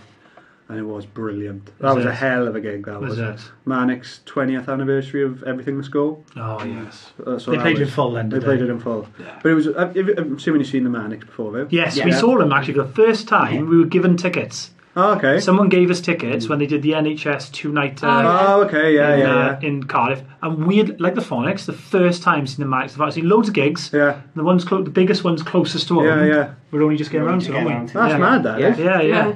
[0.69, 1.77] and it was brilliant.
[1.79, 2.09] That was, it?
[2.09, 2.85] a hell of a gig.
[2.85, 3.51] That Was was, it?
[3.65, 6.23] Manics' 20th anniversary of Everything Must Go.
[6.37, 7.11] Oh yes.
[7.19, 8.29] Uh, so They that played it was- in full then.
[8.29, 9.07] They did played it in full.
[9.43, 9.67] But it was.
[9.67, 11.67] uh, I'm assuming you've seen the Manics before, though.
[11.69, 12.05] Yes, Yeah.
[12.05, 13.69] we saw them actually for the first time.
[13.69, 14.71] We were given tickets.
[14.97, 15.39] Oh, okay.
[15.41, 18.07] Someone gave us tickets when they did the NHS two nighter.
[18.07, 18.95] Oh, oh, okay.
[18.95, 22.47] Yeah, in, yeah, uh, in Cardiff, and we had, like the Phonics, the first time
[22.47, 22.97] seeing the Manics.
[22.97, 23.89] I've seen loads of gigs.
[23.93, 23.99] yeah.
[23.99, 26.05] Yeah, The ones, clo- the biggest ones closest to home.
[26.05, 26.53] yeah, yeah.
[26.71, 27.71] We're only just getting We're around to, just aren't we?
[27.73, 28.17] getting around to That's yeah.
[28.17, 28.79] mad, that is.
[28.79, 29.35] Yeah, yeah, Yeah.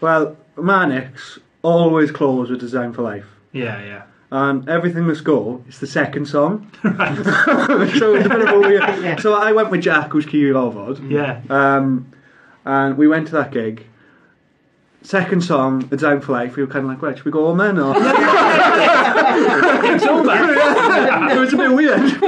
[0.00, 3.26] Well, Manics always close with Design for Life.
[3.52, 4.02] yeah, yeah.
[4.32, 6.70] And Everything Must Go It's the second song.
[6.82, 6.88] so
[8.14, 9.20] it's a bit of a weird.
[9.20, 11.00] So I went with Jack, who's Kiwi Orford.
[11.10, 11.40] Yeah.
[11.50, 12.12] Um,
[12.64, 13.86] and we went to that gig.
[15.02, 17.46] Second song, The Down for Life, we were kind of like, right, should we go
[17.46, 17.94] all men Or...
[17.96, 18.04] it's
[20.04, 20.30] over.
[21.32, 22.20] it was a bit weird.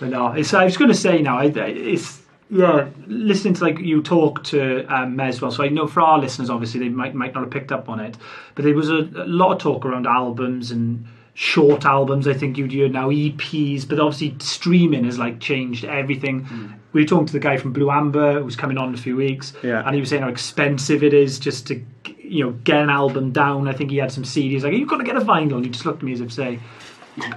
[0.00, 3.78] But no, it's, I was going to say now, I- it's yeah, listening to like
[3.78, 5.50] you talk to um, Mez well.
[5.50, 8.00] So I know for our listeners, obviously they might might not have picked up on
[8.00, 8.16] it,
[8.54, 11.04] but there was a, a lot of talk around albums and
[11.40, 12.26] short albums.
[12.26, 16.74] I think you'd hear now EPs, but obviously streaming has like changed everything.
[16.92, 19.14] We were talking to the guy from Blue Amber who's coming on in a few
[19.14, 19.84] weeks, Yeah.
[19.86, 21.80] and he was saying how expensive it is just to
[22.20, 23.68] you know get an album down.
[23.68, 25.54] I think he had some CDs like you've got to get a vinyl.
[25.56, 26.58] And he just looked at me as if say.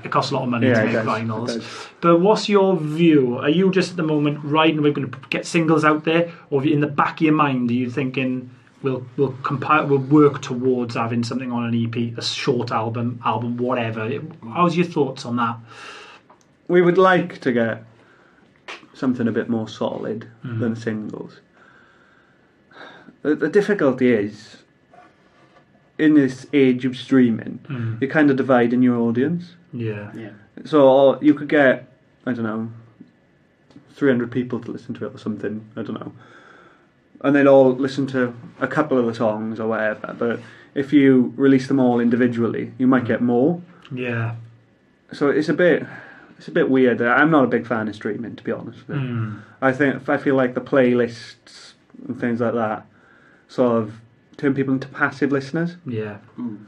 [0.04, 1.88] It costs a lot of money Yeah, to make does, vinyls.
[2.02, 3.38] But what's your view?
[3.40, 4.82] Are you just at the moment riding?
[4.84, 7.74] We're going to get singles out there, or in the back of your mind, are
[7.74, 8.52] you thinking
[8.82, 13.58] we'll we'll compile, we'll work towards having something on an EP, a short album, album,
[13.58, 14.10] whatever?
[14.54, 15.58] How's your thoughts on that?
[16.72, 17.84] we would like to get
[18.94, 20.60] something a bit more solid mm-hmm.
[20.62, 21.42] than singles.
[23.24, 24.58] The, the difficulty is,
[25.98, 27.98] in this age of streaming, mm-hmm.
[28.00, 29.56] you're kind of dividing your audience.
[29.74, 30.32] Yeah, Yeah.
[30.64, 31.92] So you could get,
[32.26, 32.72] I don't know,
[33.96, 36.14] 300 people to listen to it or something, I don't know.
[37.24, 40.16] And they'd all listen to a couple of the songs or whatever.
[40.18, 40.40] But
[40.74, 43.62] if you release them all individually, you might get more.
[43.94, 44.36] yeah,
[45.12, 45.86] So it's a bit,
[46.38, 47.02] it's a bit weird.
[47.02, 48.88] I'm not a big fan of streaming, to be honest.
[48.88, 49.42] Mm.
[49.62, 51.74] I think I feel like the playlists
[52.08, 52.86] and things like that
[53.48, 53.94] sort of
[54.38, 55.76] turn people into passive listeners.
[55.86, 56.18] yeah.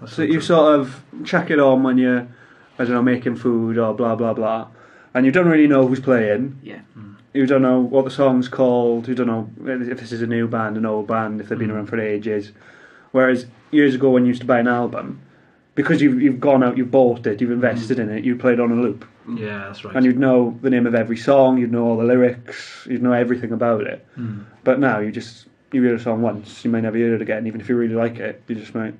[0.01, 0.41] That's So you true.
[0.41, 2.27] sort of check it on when you're,
[2.77, 4.67] I don't know, making food or blah blah blah,
[5.13, 6.59] and you don't really know who's playing.
[6.63, 6.81] Yeah.
[6.97, 7.15] Mm.
[7.33, 9.07] You don't know what the song's called.
[9.07, 9.49] You don't know
[9.91, 11.75] if this is a new band, an old band, if they've been Mm.
[11.75, 12.51] around for ages,
[13.11, 15.19] Whereas years ago, when you used to buy an album,
[15.75, 18.01] because you've you've gone out, you've bought it, you've invested mm.
[18.01, 19.39] in it, you play it on a loop, mm.
[19.39, 19.95] Yeah, that's right.
[19.95, 23.13] and you'd know the name of every song, you'd know all the lyrics, you'd know
[23.13, 24.05] everything about it.
[24.63, 27.45] But now you just you hear a song once, you may never hear it again,
[27.47, 28.41] even if you really like it.
[28.47, 28.95] You just might.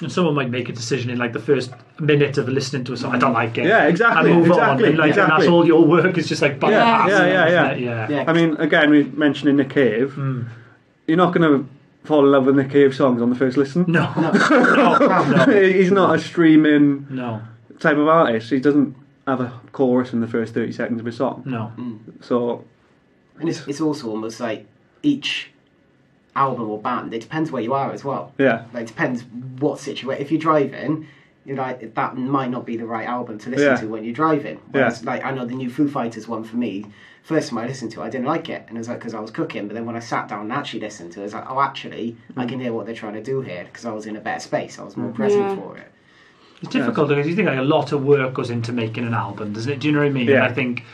[0.00, 2.96] And someone might make a decision in like the first minute of listening to a
[2.98, 3.14] song.
[3.14, 3.64] I don't like it.
[3.66, 4.90] Yeah, exactly, And move exactly, on.
[4.90, 7.08] And, like, and that's all your work is just like bypass.
[7.08, 7.76] Yeah, yeah, yeah, yeah.
[7.76, 8.08] yeah.
[8.10, 8.24] Yeah.
[8.26, 10.12] I mean, again, we mentioning Nick Cave.
[10.12, 10.42] Hmm.
[11.06, 11.68] You're not going to
[12.06, 13.86] fall in love with Nick Cave songs on the first listen.
[13.88, 17.40] No, no, no, He's not a streaming no,
[17.80, 18.50] type of artist.
[18.50, 18.94] He doesn't
[19.26, 21.42] have a chorus in the first 30 seconds of a song.
[21.46, 21.72] no.
[22.20, 22.64] So,
[23.40, 24.66] And it's, it's also almost like
[25.02, 25.50] each
[26.36, 28.32] album or band, it depends where you are as well.
[28.38, 28.64] yeah.
[28.72, 29.24] Like, it depends
[29.58, 30.22] what situation.
[30.22, 31.06] If you're driving,
[31.44, 33.76] you're like, that might not be the right album to listen Yeah.
[33.76, 34.60] to when you're driving.
[34.70, 36.86] Whereas, like, I know the new Foo Fighters one for me,
[37.22, 38.64] first time I listened to it, I didn't like it.
[38.68, 39.66] And it was like, because I was cooking.
[39.66, 41.60] But then when I sat down and actually listened to it, I was like, oh,
[41.60, 42.48] actually, I mm.
[42.48, 44.78] can hear what they're trying to do here because I was in a better space.
[44.78, 45.56] I was more present Yeah.
[45.56, 45.90] for it.
[46.62, 49.52] It's difficult because you think like a lot of work goes into making an album,
[49.52, 49.78] doesn't it?
[49.80, 50.26] Do you know what I mean?
[50.26, 50.36] Yeah.
[50.36, 50.84] And I think,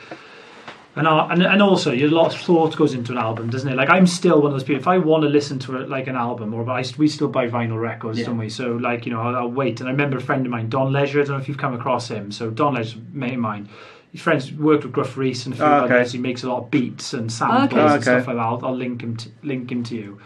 [0.95, 3.77] and I- and and also, a lot of thought goes into an album, doesn't it?
[3.77, 4.81] Like I'm still one of those people.
[4.81, 7.49] If I want to listen to it like an album, or I, we still buy
[7.49, 8.27] vinyl records, Yeah.
[8.27, 8.49] don't we?
[8.49, 9.81] So like you know, I'll, I'll wait.
[9.81, 11.21] And I remember a friend of mine, Don Leisure.
[11.21, 12.31] I don't know if you've come across him.
[12.31, 13.69] So Don Leisure, mate of mine.
[14.13, 15.95] His friends worked with Gruff Rhys and a few Oh, okay.
[15.95, 16.13] others.
[16.13, 17.95] He makes a lot of beats and samples Okay.
[17.95, 18.43] and stuff like that.
[18.43, 20.19] I'll, I'll link him to, link him to you.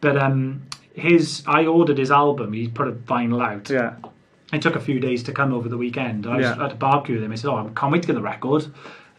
[0.00, 0.62] But um,
[0.94, 2.52] his I ordered his album.
[2.52, 3.70] He put a vinyl out.
[3.70, 3.94] Yeah.
[4.52, 6.26] It took a few days to come over the weekend.
[6.26, 6.64] I was Yeah.
[6.64, 7.30] at a barbecue with him.
[7.30, 8.66] I said, "Oh, I can't wait to get the record."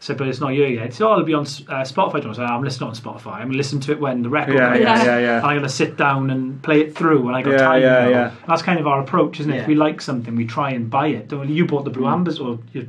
[0.02, 2.44] Said, "But it's not here yet." Said, "Oh, it'll be on uh, Spotify." I said,
[2.44, 3.34] "I'm listening on Spotify.
[3.34, 4.80] I'm going to listen to it when the record Yeah, comes.
[4.80, 5.18] yeah, Yeah.
[5.18, 5.46] yeah, And.
[5.46, 7.82] I'm going to sit down and play it through when I got Yeah, time.
[7.82, 8.30] yeah, you yeah.
[8.48, 9.60] That's kind of our approach, isn't it?
[9.60, 11.28] If we like something, we try and buy it.
[11.28, 11.54] Don't we?
[11.54, 12.88] You bought the Blue Ambers, or you,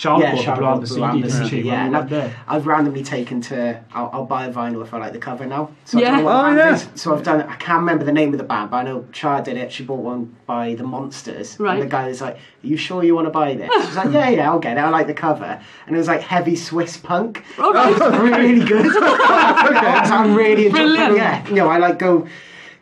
[0.00, 1.68] Charlotte yeah, bought the Charlotte Blue bought Amber the CD, Blue Amber didn't CD, she?
[1.68, 2.34] yeah, When and I've.
[2.48, 3.84] I've randomly taken to.
[3.92, 5.70] I'll, I'll buy a vinyl if I like the cover now.
[5.84, 6.10] So I Yeah.
[6.12, 6.74] don't know what Oh, the band yeah.
[6.94, 7.00] is.
[7.02, 7.42] So I've done.
[7.42, 9.70] I can't remember the name of the band, but I know Char did it.
[9.70, 11.60] She bought one by the Monsters.
[11.60, 11.74] Right.
[11.74, 14.10] And the guy was like, "Are you sure you want to buy this?" She's like,
[14.18, 14.80] "Yeah, yeah, I'll get it.
[14.80, 17.44] I like the cover." And it was like heavy Swiss punk.
[17.58, 17.72] Oh,
[18.02, 18.38] All right.
[18.40, 18.86] really good.
[18.96, 20.86] I'm really enjoying.
[20.86, 21.16] Brilliant.
[21.16, 22.26] Yeah, you know, I like go.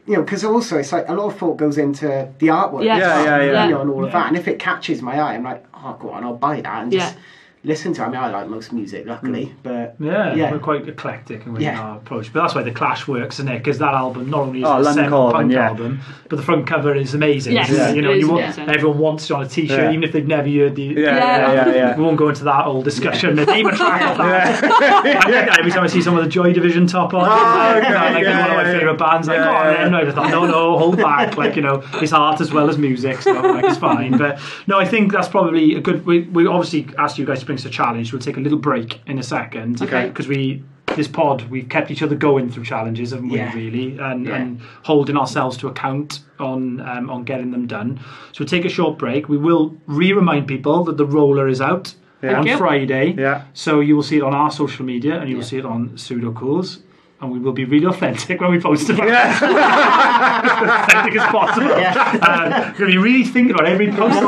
[0.09, 2.07] You know, because also it's like a lot of thought goes into
[2.39, 2.99] the artwork, Yes.
[2.99, 3.65] Yeah, yeah, yeah.
[3.67, 4.29] you know, and all of that.
[4.29, 6.91] And if it catches my eye, I'm like, oh, go on, I'll buy that and
[6.91, 7.21] just Yeah.
[7.65, 8.03] Listen to.
[8.03, 9.55] I mean, I like most music, luckily, mm.
[9.63, 10.51] but Yeah, yeah.
[10.51, 11.81] we're quite eclectic in Yeah.
[11.81, 12.33] our approach.
[12.33, 13.59] But that's why the Clash works, isn't it?
[13.59, 15.69] Because that album not only is Oh, a London seven punk yeah.
[15.69, 17.55] album, but the front cover is amazing.
[17.55, 18.69] Yes, isn't you know, you want, amazing.
[18.69, 19.91] everyone wants it on a T-shirt, Yeah.
[19.91, 20.83] even if they've never heard the.
[20.85, 21.97] Yeah, yeah, yeah, yeah.
[21.97, 23.37] We won't go into that whole discussion.
[23.37, 24.65] The name a track of that.
[24.65, 27.79] I think that every time I see someone with a Joy Division top on, Oh,
[27.79, 29.85] okay, like yeah, one of my yeah, favourite bands, like, yeah, go yeah.
[29.85, 29.95] then.
[29.95, 31.37] I thought, no, no, hold back.
[31.37, 34.17] Like, you know, it's art as well as music, so like, it's fine.
[34.17, 36.05] But no, I think that's probably a good.
[36.07, 38.13] We, we obviously asked you guys to bring us a challenge.
[38.13, 39.83] We'll take a little break in a second.
[39.83, 40.09] Okay.
[40.09, 40.63] Because we.
[40.97, 43.37] This pod, we've kept each other going through challenges, haven't we?
[43.37, 43.53] Yeah.
[43.55, 44.37] Really, and, Yeah.
[44.37, 48.01] and holding ourselves to account on um, on getting them done.
[48.33, 49.29] So we'll take a short break.
[49.29, 52.41] We will re-remind people that the roller is out Yeah.
[52.41, 53.15] on Friday.
[53.19, 53.43] Yeah.
[53.53, 55.49] So you will see it on our social media and you will Yeah.
[55.51, 56.79] see it on Pseudo Cools.
[57.21, 58.97] And we will be really authentic when we post it.
[58.97, 59.33] Yeah.
[59.35, 59.43] as
[60.89, 61.69] authentic as possible.
[61.69, 61.93] Yeah.
[62.23, 64.17] Um, we're going to be really thinking about every post.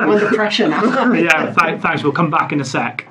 [0.00, 1.12] I'm under pressure now.
[1.12, 2.02] yeah, th- thanks.
[2.02, 3.06] We'll come back in a sec.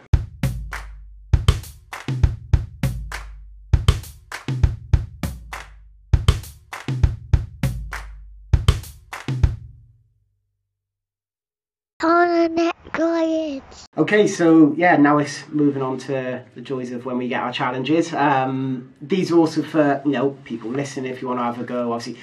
[11.99, 13.63] Cornet Goyage.
[13.97, 17.51] Okay, so yeah, now it's moving on to the joys of when we get our
[17.51, 18.13] challenges.
[18.13, 21.11] Um, these are also for you know people listening.
[21.11, 22.21] If you want to have a go, obviously,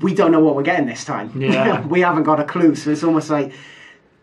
[0.00, 1.40] we don't know what we're getting this time.
[1.40, 1.84] Yeah.
[1.86, 3.52] we haven't got a clue, so it's almost like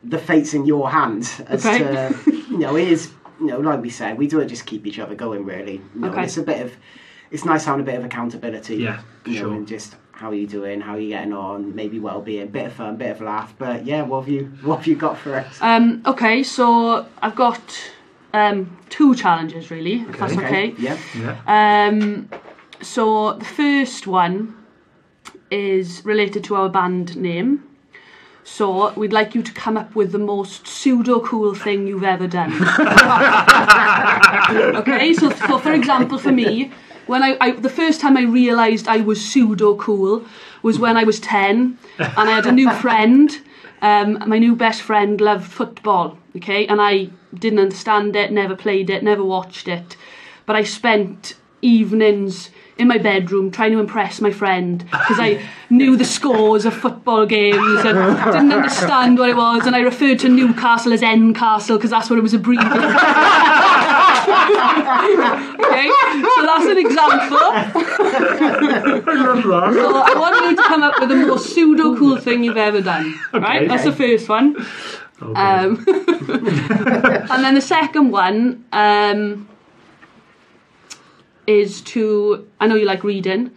[0.04, 1.80] the fate's in your hands as Okay.
[1.80, 4.88] to you know it is you know like we said we do it just keep
[4.88, 5.74] each other going really.
[5.94, 6.24] You know, Okay.
[6.24, 6.74] It's a bit of
[7.30, 8.78] it's nice having a bit of accountability.
[8.78, 9.54] Yeah, you know, sure.
[9.54, 12.74] and just how are you doing, how are you getting on, maybe well-being, bit of
[12.74, 13.56] fun, bit of laugh.
[13.58, 15.58] But yeah, what have you what have you got for us?
[15.62, 17.60] Um, okay, so I've got
[18.32, 20.76] um, two challenges really, if that's okay.
[20.78, 21.00] Yeah.
[21.18, 21.38] Yeah.
[21.48, 22.30] Um,
[22.82, 24.56] so the first one
[25.50, 27.64] is related to our band name.
[28.44, 32.28] So we'd like you to come up with the most pseudo cool thing you've ever
[32.28, 32.52] done.
[34.76, 36.72] okay, so, so for example, for me,
[37.12, 40.24] when I, I the first time I realised I was pseudo cool
[40.64, 43.30] was when I was ten, and I had a new friend.
[43.82, 46.18] Um, my new best friend loved football.
[46.38, 49.98] Okay, and I didn't understand it, never played it, never watched it,
[50.46, 55.98] but I spent evenings in my bedroom trying to impress my friend because I knew
[55.98, 57.98] the scores of football games and
[58.34, 62.10] didn't understand what it was and I referred to Newcastle as N Castle because that's
[62.10, 62.72] what it was abbreviated
[64.28, 65.88] okay,
[66.36, 67.38] so that's an example.
[69.74, 72.82] So I want you to come up with the most pseudo cool thing you've ever
[72.82, 73.20] done.
[73.34, 74.56] right, that's the first one.
[75.22, 79.48] Um, and then the second one um,
[81.46, 83.52] is to I know you like reading,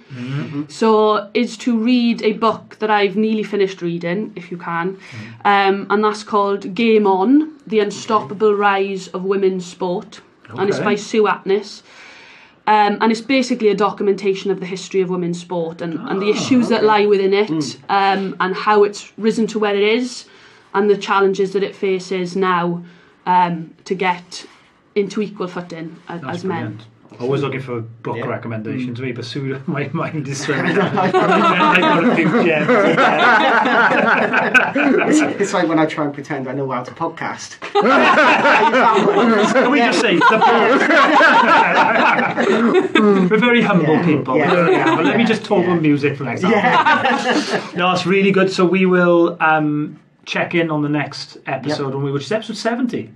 [0.69, 4.99] so is to read a book that I've nearly finished reading, if you can,
[5.45, 10.95] um, and that's called Game On: The Unstoppable Rise of Women's Sport, and it's by
[10.95, 11.83] Sue Anstiss.
[12.67, 16.31] Um, and it's basically a documentation of the history of women's sport and, and the
[16.31, 20.25] issues that lie within it um, and how it's risen to where it is
[20.73, 22.83] and the challenges that it faces now
[23.27, 24.47] um, to get
[24.95, 26.81] into equal footing as, as men.
[27.21, 28.27] Always looking for book Yeah.
[28.27, 29.01] recommendations.
[29.01, 30.79] Me, but soon my mind is swimming.
[30.79, 31.11] I
[31.81, 32.69] got a few gems.
[35.09, 37.61] It's, it's like when I try and pretend I know how to podcast.
[39.53, 40.19] Can we just say?
[43.31, 44.05] We're very humble Yeah.
[44.05, 44.37] people.
[44.37, 44.53] Yeah.
[44.53, 44.97] Yeah, yeah.
[44.97, 45.71] But let me just talk Yeah.
[45.73, 47.79] about music for example.
[47.79, 48.51] no, it's really good.
[48.51, 52.57] So we will um, check in on the next episode, when we which is episode
[52.57, 53.11] 70.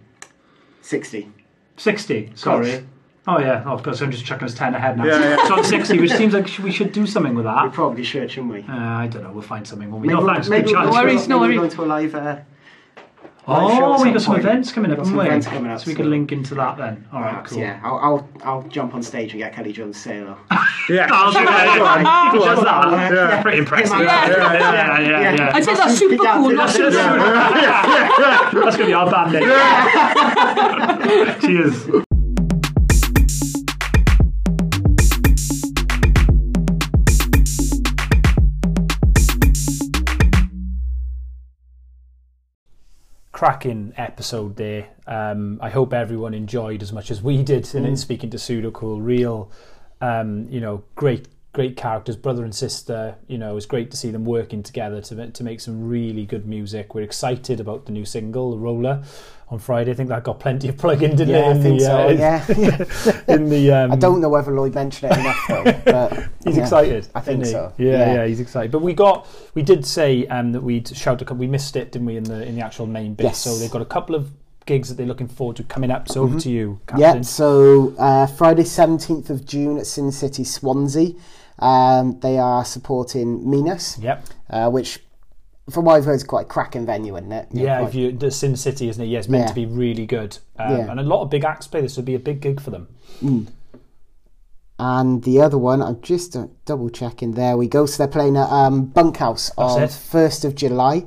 [0.83, 1.29] 60.
[1.77, 2.85] 60, sorry.
[3.29, 3.41] Close.
[3.41, 5.05] Oh yeah, oh, because I'm just chucking us 10 ahead now.
[5.07, 5.49] Yeah, yeah.
[5.49, 7.65] So on 60, which seems like sh- we should do something with that.
[7.65, 8.61] We probably should, shouldn't we?
[8.63, 10.27] Uh, I don't know, we'll find something when we Maybe, know.
[10.27, 11.75] Thanks, maybe good we'll go to- worries, no maybe we'll worries.
[11.75, 12.15] go to a live.
[12.15, 12.37] Uh,
[13.51, 14.45] Oh, we some got some point.
[14.45, 15.25] events coming up, haven't some we?
[15.27, 17.07] events coming up, So we so- could link into that then.
[17.11, 17.61] All right, perhaps, cool.
[17.61, 20.37] Yeah, I'll, I'll I'll jump on stage and get Kelly Jones to say hello.
[20.91, 21.07] Yeah.
[21.11, 22.33] I'll do that.
[22.33, 22.45] Go.
[22.45, 23.13] Just that.
[23.13, 23.43] Yeah.
[23.43, 23.99] Pretty impressive.
[24.01, 24.05] Yeah.
[24.29, 25.21] yeah, yeah, yeah.
[25.21, 25.51] yeah, yeah.
[25.55, 29.49] I'd say that's super cool, not super That's going to be our band name.
[31.41, 32.05] Cheers.
[43.39, 44.89] Cracking episode there.
[45.07, 48.73] Um, I hope everyone enjoyed as much as we did in, in speaking to Pseudo
[48.73, 49.01] Cool.
[49.01, 49.53] Real,
[50.01, 53.17] um, you know, great, great characters, brother and sister.
[53.27, 56.47] You know, it's great to see them working together to to make some really good
[56.47, 56.95] music.
[56.95, 59.03] We're excited about the new single, Roller,
[59.49, 59.91] on Friday.
[59.91, 61.45] I think that got plenty of plug-in, didn't Yeah, it?
[61.47, 62.09] I in think the, so.
[62.09, 66.29] uh, Yeah, in the um, I don't know whether Lloyd mentioned it enough though, but
[66.45, 66.63] He's yeah.
[66.63, 67.09] excited.
[67.15, 67.73] I think so.
[67.79, 68.15] Yeah, Yeah.
[68.15, 68.71] yeah, he's excited.
[68.71, 71.39] But we got, we did say um, that we'd shout a couple.
[71.39, 73.25] We missed it, didn't we, in the in the actual main bit?
[73.25, 73.39] Yes.
[73.39, 74.31] So they've got a couple of
[74.69, 76.09] gigs that they're looking forward to coming up.
[76.09, 77.01] So over to you, Mm-hmm.
[77.01, 81.15] Yeah, so uh, Friday 17th of June at Sin City Swansea.
[81.59, 84.27] Um, they are supporting Minas, Yep.
[84.51, 85.01] uh, which,
[85.71, 87.49] from what I've heard, is quite a cracking venue, isn't it?
[87.51, 89.07] Yeah, quite- if you the Sin City, isn't it?
[89.07, 89.49] Yeah, it's meant Yeah.
[89.49, 90.91] to be really good, um, Yeah.
[90.91, 91.81] and a lot of big acts play.
[91.81, 92.87] This would be a big gig for them.
[94.81, 97.33] And the other one, I'm just uh, double checking.
[97.33, 97.85] There we go.
[97.87, 99.89] So they're playing at um, Bunkhouse That's on.
[99.89, 101.05] 1st of July.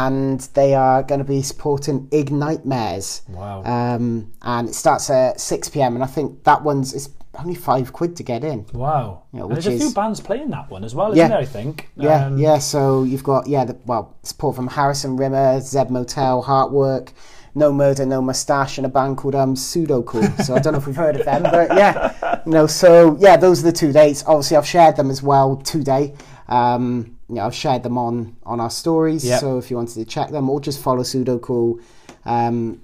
[0.00, 3.20] And they are going to be supporting Ignite Mares.
[3.28, 3.62] Wow.
[3.64, 5.94] Um, and it starts at 6 pm.
[5.96, 8.64] And I think that one's it's only five quid to get in.
[8.72, 9.22] wow.
[9.32, 11.28] And which there's a few bands playing that one as well, isn't Yeah.
[11.28, 11.38] there?
[11.38, 11.90] I think.
[11.96, 12.58] Yeah, Um, yeah.
[12.58, 17.08] So you've got yeah, the, well, support from Harrison Rimmer, Zeb Motel, Heartwork,
[17.54, 20.28] No Murder, No Mustache, and a band called um Pseudo Cool.
[20.44, 22.66] So I don't know if we've heard of them, but yeah, you know.
[22.66, 24.24] So yeah, those are the two dates.
[24.26, 26.14] Obviously, I've shared them as well today.
[26.48, 29.24] Um, you know, I've shared them on on our stories.
[29.24, 29.40] Yep.
[29.40, 31.80] So if you wanted to check them, or just follow Pseudo Cool
[32.24, 32.80] um,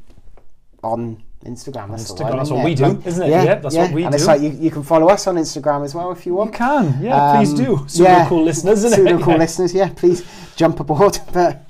[0.82, 1.22] on.
[1.44, 3.30] Instagram, that's, Instagram, that's what we do, isn't it?
[3.30, 4.16] Yeah, Yeah, that's what we and do.
[4.16, 6.50] it's like you, you can follow us on Instagram as well if you want.
[6.50, 7.84] You can, yeah, please Um, do.
[7.86, 8.28] Super yeah.
[8.28, 8.96] cool listeners, isn't it?
[9.04, 9.22] Pseudo it?
[9.26, 9.38] cool Yeah.
[9.38, 10.24] listeners, yeah, please
[10.56, 11.16] jump aboard.
[11.32, 11.62] But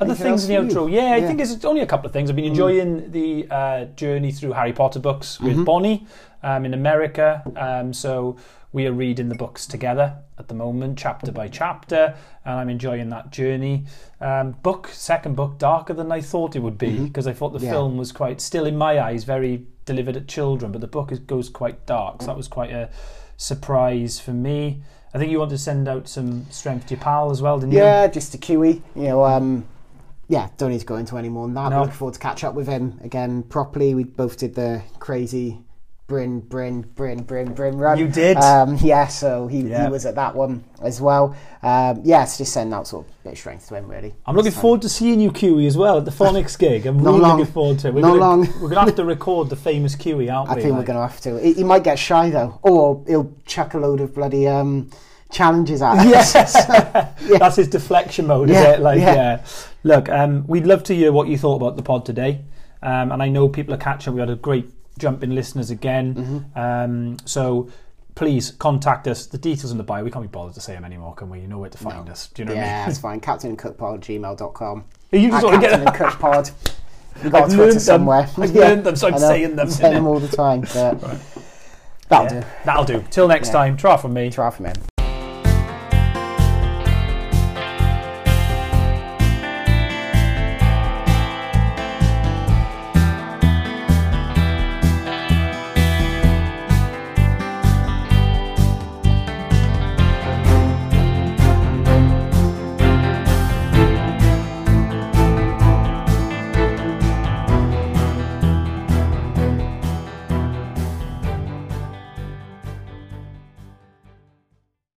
[0.00, 0.90] Other things in the outro.
[0.90, 1.26] Yeah, I Mm.
[1.26, 2.30] think it's only a couple of things.
[2.30, 5.46] I've been enjoying the uh, journey through Harry Potter books Mm-hmm.
[5.48, 6.06] with Bonnie
[6.44, 7.42] um, in America.
[7.56, 8.36] Um, so
[8.72, 12.14] we are reading the books together at the moment, chapter by chapter,
[12.44, 13.84] and I'm enjoying that journey.
[14.20, 17.58] Um, book, second book, darker than I thought it would be because I thought the
[17.58, 17.66] Mm-hmm.
[17.66, 17.72] Yeah.
[17.72, 21.18] film was quite, still in my eyes, very delivered at children, but the book is,
[21.18, 22.20] goes quite dark.
[22.22, 22.88] So that was quite a
[23.36, 24.82] surprise for me.
[25.14, 27.72] I think you want to send out some strength to your pal as well, didn't
[27.72, 27.78] you?
[27.78, 28.82] yeah, just a Kiwi.
[28.94, 29.64] You know, um,
[30.28, 31.70] yeah, don't need to go into any more than that.
[31.70, 31.80] No.
[31.80, 33.94] Looking forward to catch up with him again properly.
[33.94, 35.60] We both did the crazy
[36.08, 37.98] Bryn, Bryn, Bryn, Bryn, Bryn run.
[37.98, 38.38] You did?
[38.38, 39.84] Um, yeah, so he, Yeah.
[39.84, 41.36] he was at that one as well.
[41.62, 44.14] Um, yeah, it's just sending out sort of a bit of strength to him, really.
[44.24, 46.86] I'm looking forward to seeing you, Kiwi, as well at the Phonics gig.
[46.86, 47.38] I'm Not really long.
[47.40, 47.94] looking forward to it.
[47.94, 48.40] We're Not gonna, long.
[48.54, 50.52] We're going to have to record the famous Kiwi, aren't we?
[50.54, 50.62] I we?
[50.62, 51.38] think we're going to have to.
[51.40, 54.88] He, he might get shy though, or he'll chuck a load of bloody um,
[55.30, 56.06] challenges at us.
[56.34, 56.66] Yes,
[57.38, 58.80] that's his deflection mode, Yeah, is it?
[58.80, 59.14] Like, yeah.
[59.14, 59.44] yeah.
[59.82, 62.46] Look, um, we'd love to hear what you thought about the pod today,
[62.82, 64.14] um, and I know people are catching.
[64.14, 66.58] We had a great jump in listeners again, Mm-hmm.
[66.58, 67.68] um, so
[68.14, 69.26] please contact us.
[69.26, 70.02] The details in the bio.
[70.02, 71.40] We can't be bothered to say them anymore, can we?
[71.40, 72.26] You know where to find us.
[72.28, 72.86] Do you know yeah, what I mean?
[72.86, 73.20] that's fine.
[73.20, 74.84] Captain and Cook Pod, gmail.com.
[75.12, 76.50] You just want to Captain get and Cook Pod.
[77.22, 78.28] We've got I've Twitter somewhere.
[78.36, 79.28] I've Yeah, learned them, so I'm I know.
[79.28, 79.60] saying them.
[79.66, 80.60] I'm saying them all the time.
[80.62, 81.00] But
[82.08, 82.46] that'll Yeah, do.
[82.64, 83.04] That'll do.
[83.10, 83.52] Till next Yeah.
[83.54, 83.76] time.
[83.76, 84.30] Try from me.
[84.30, 84.74] Try from him.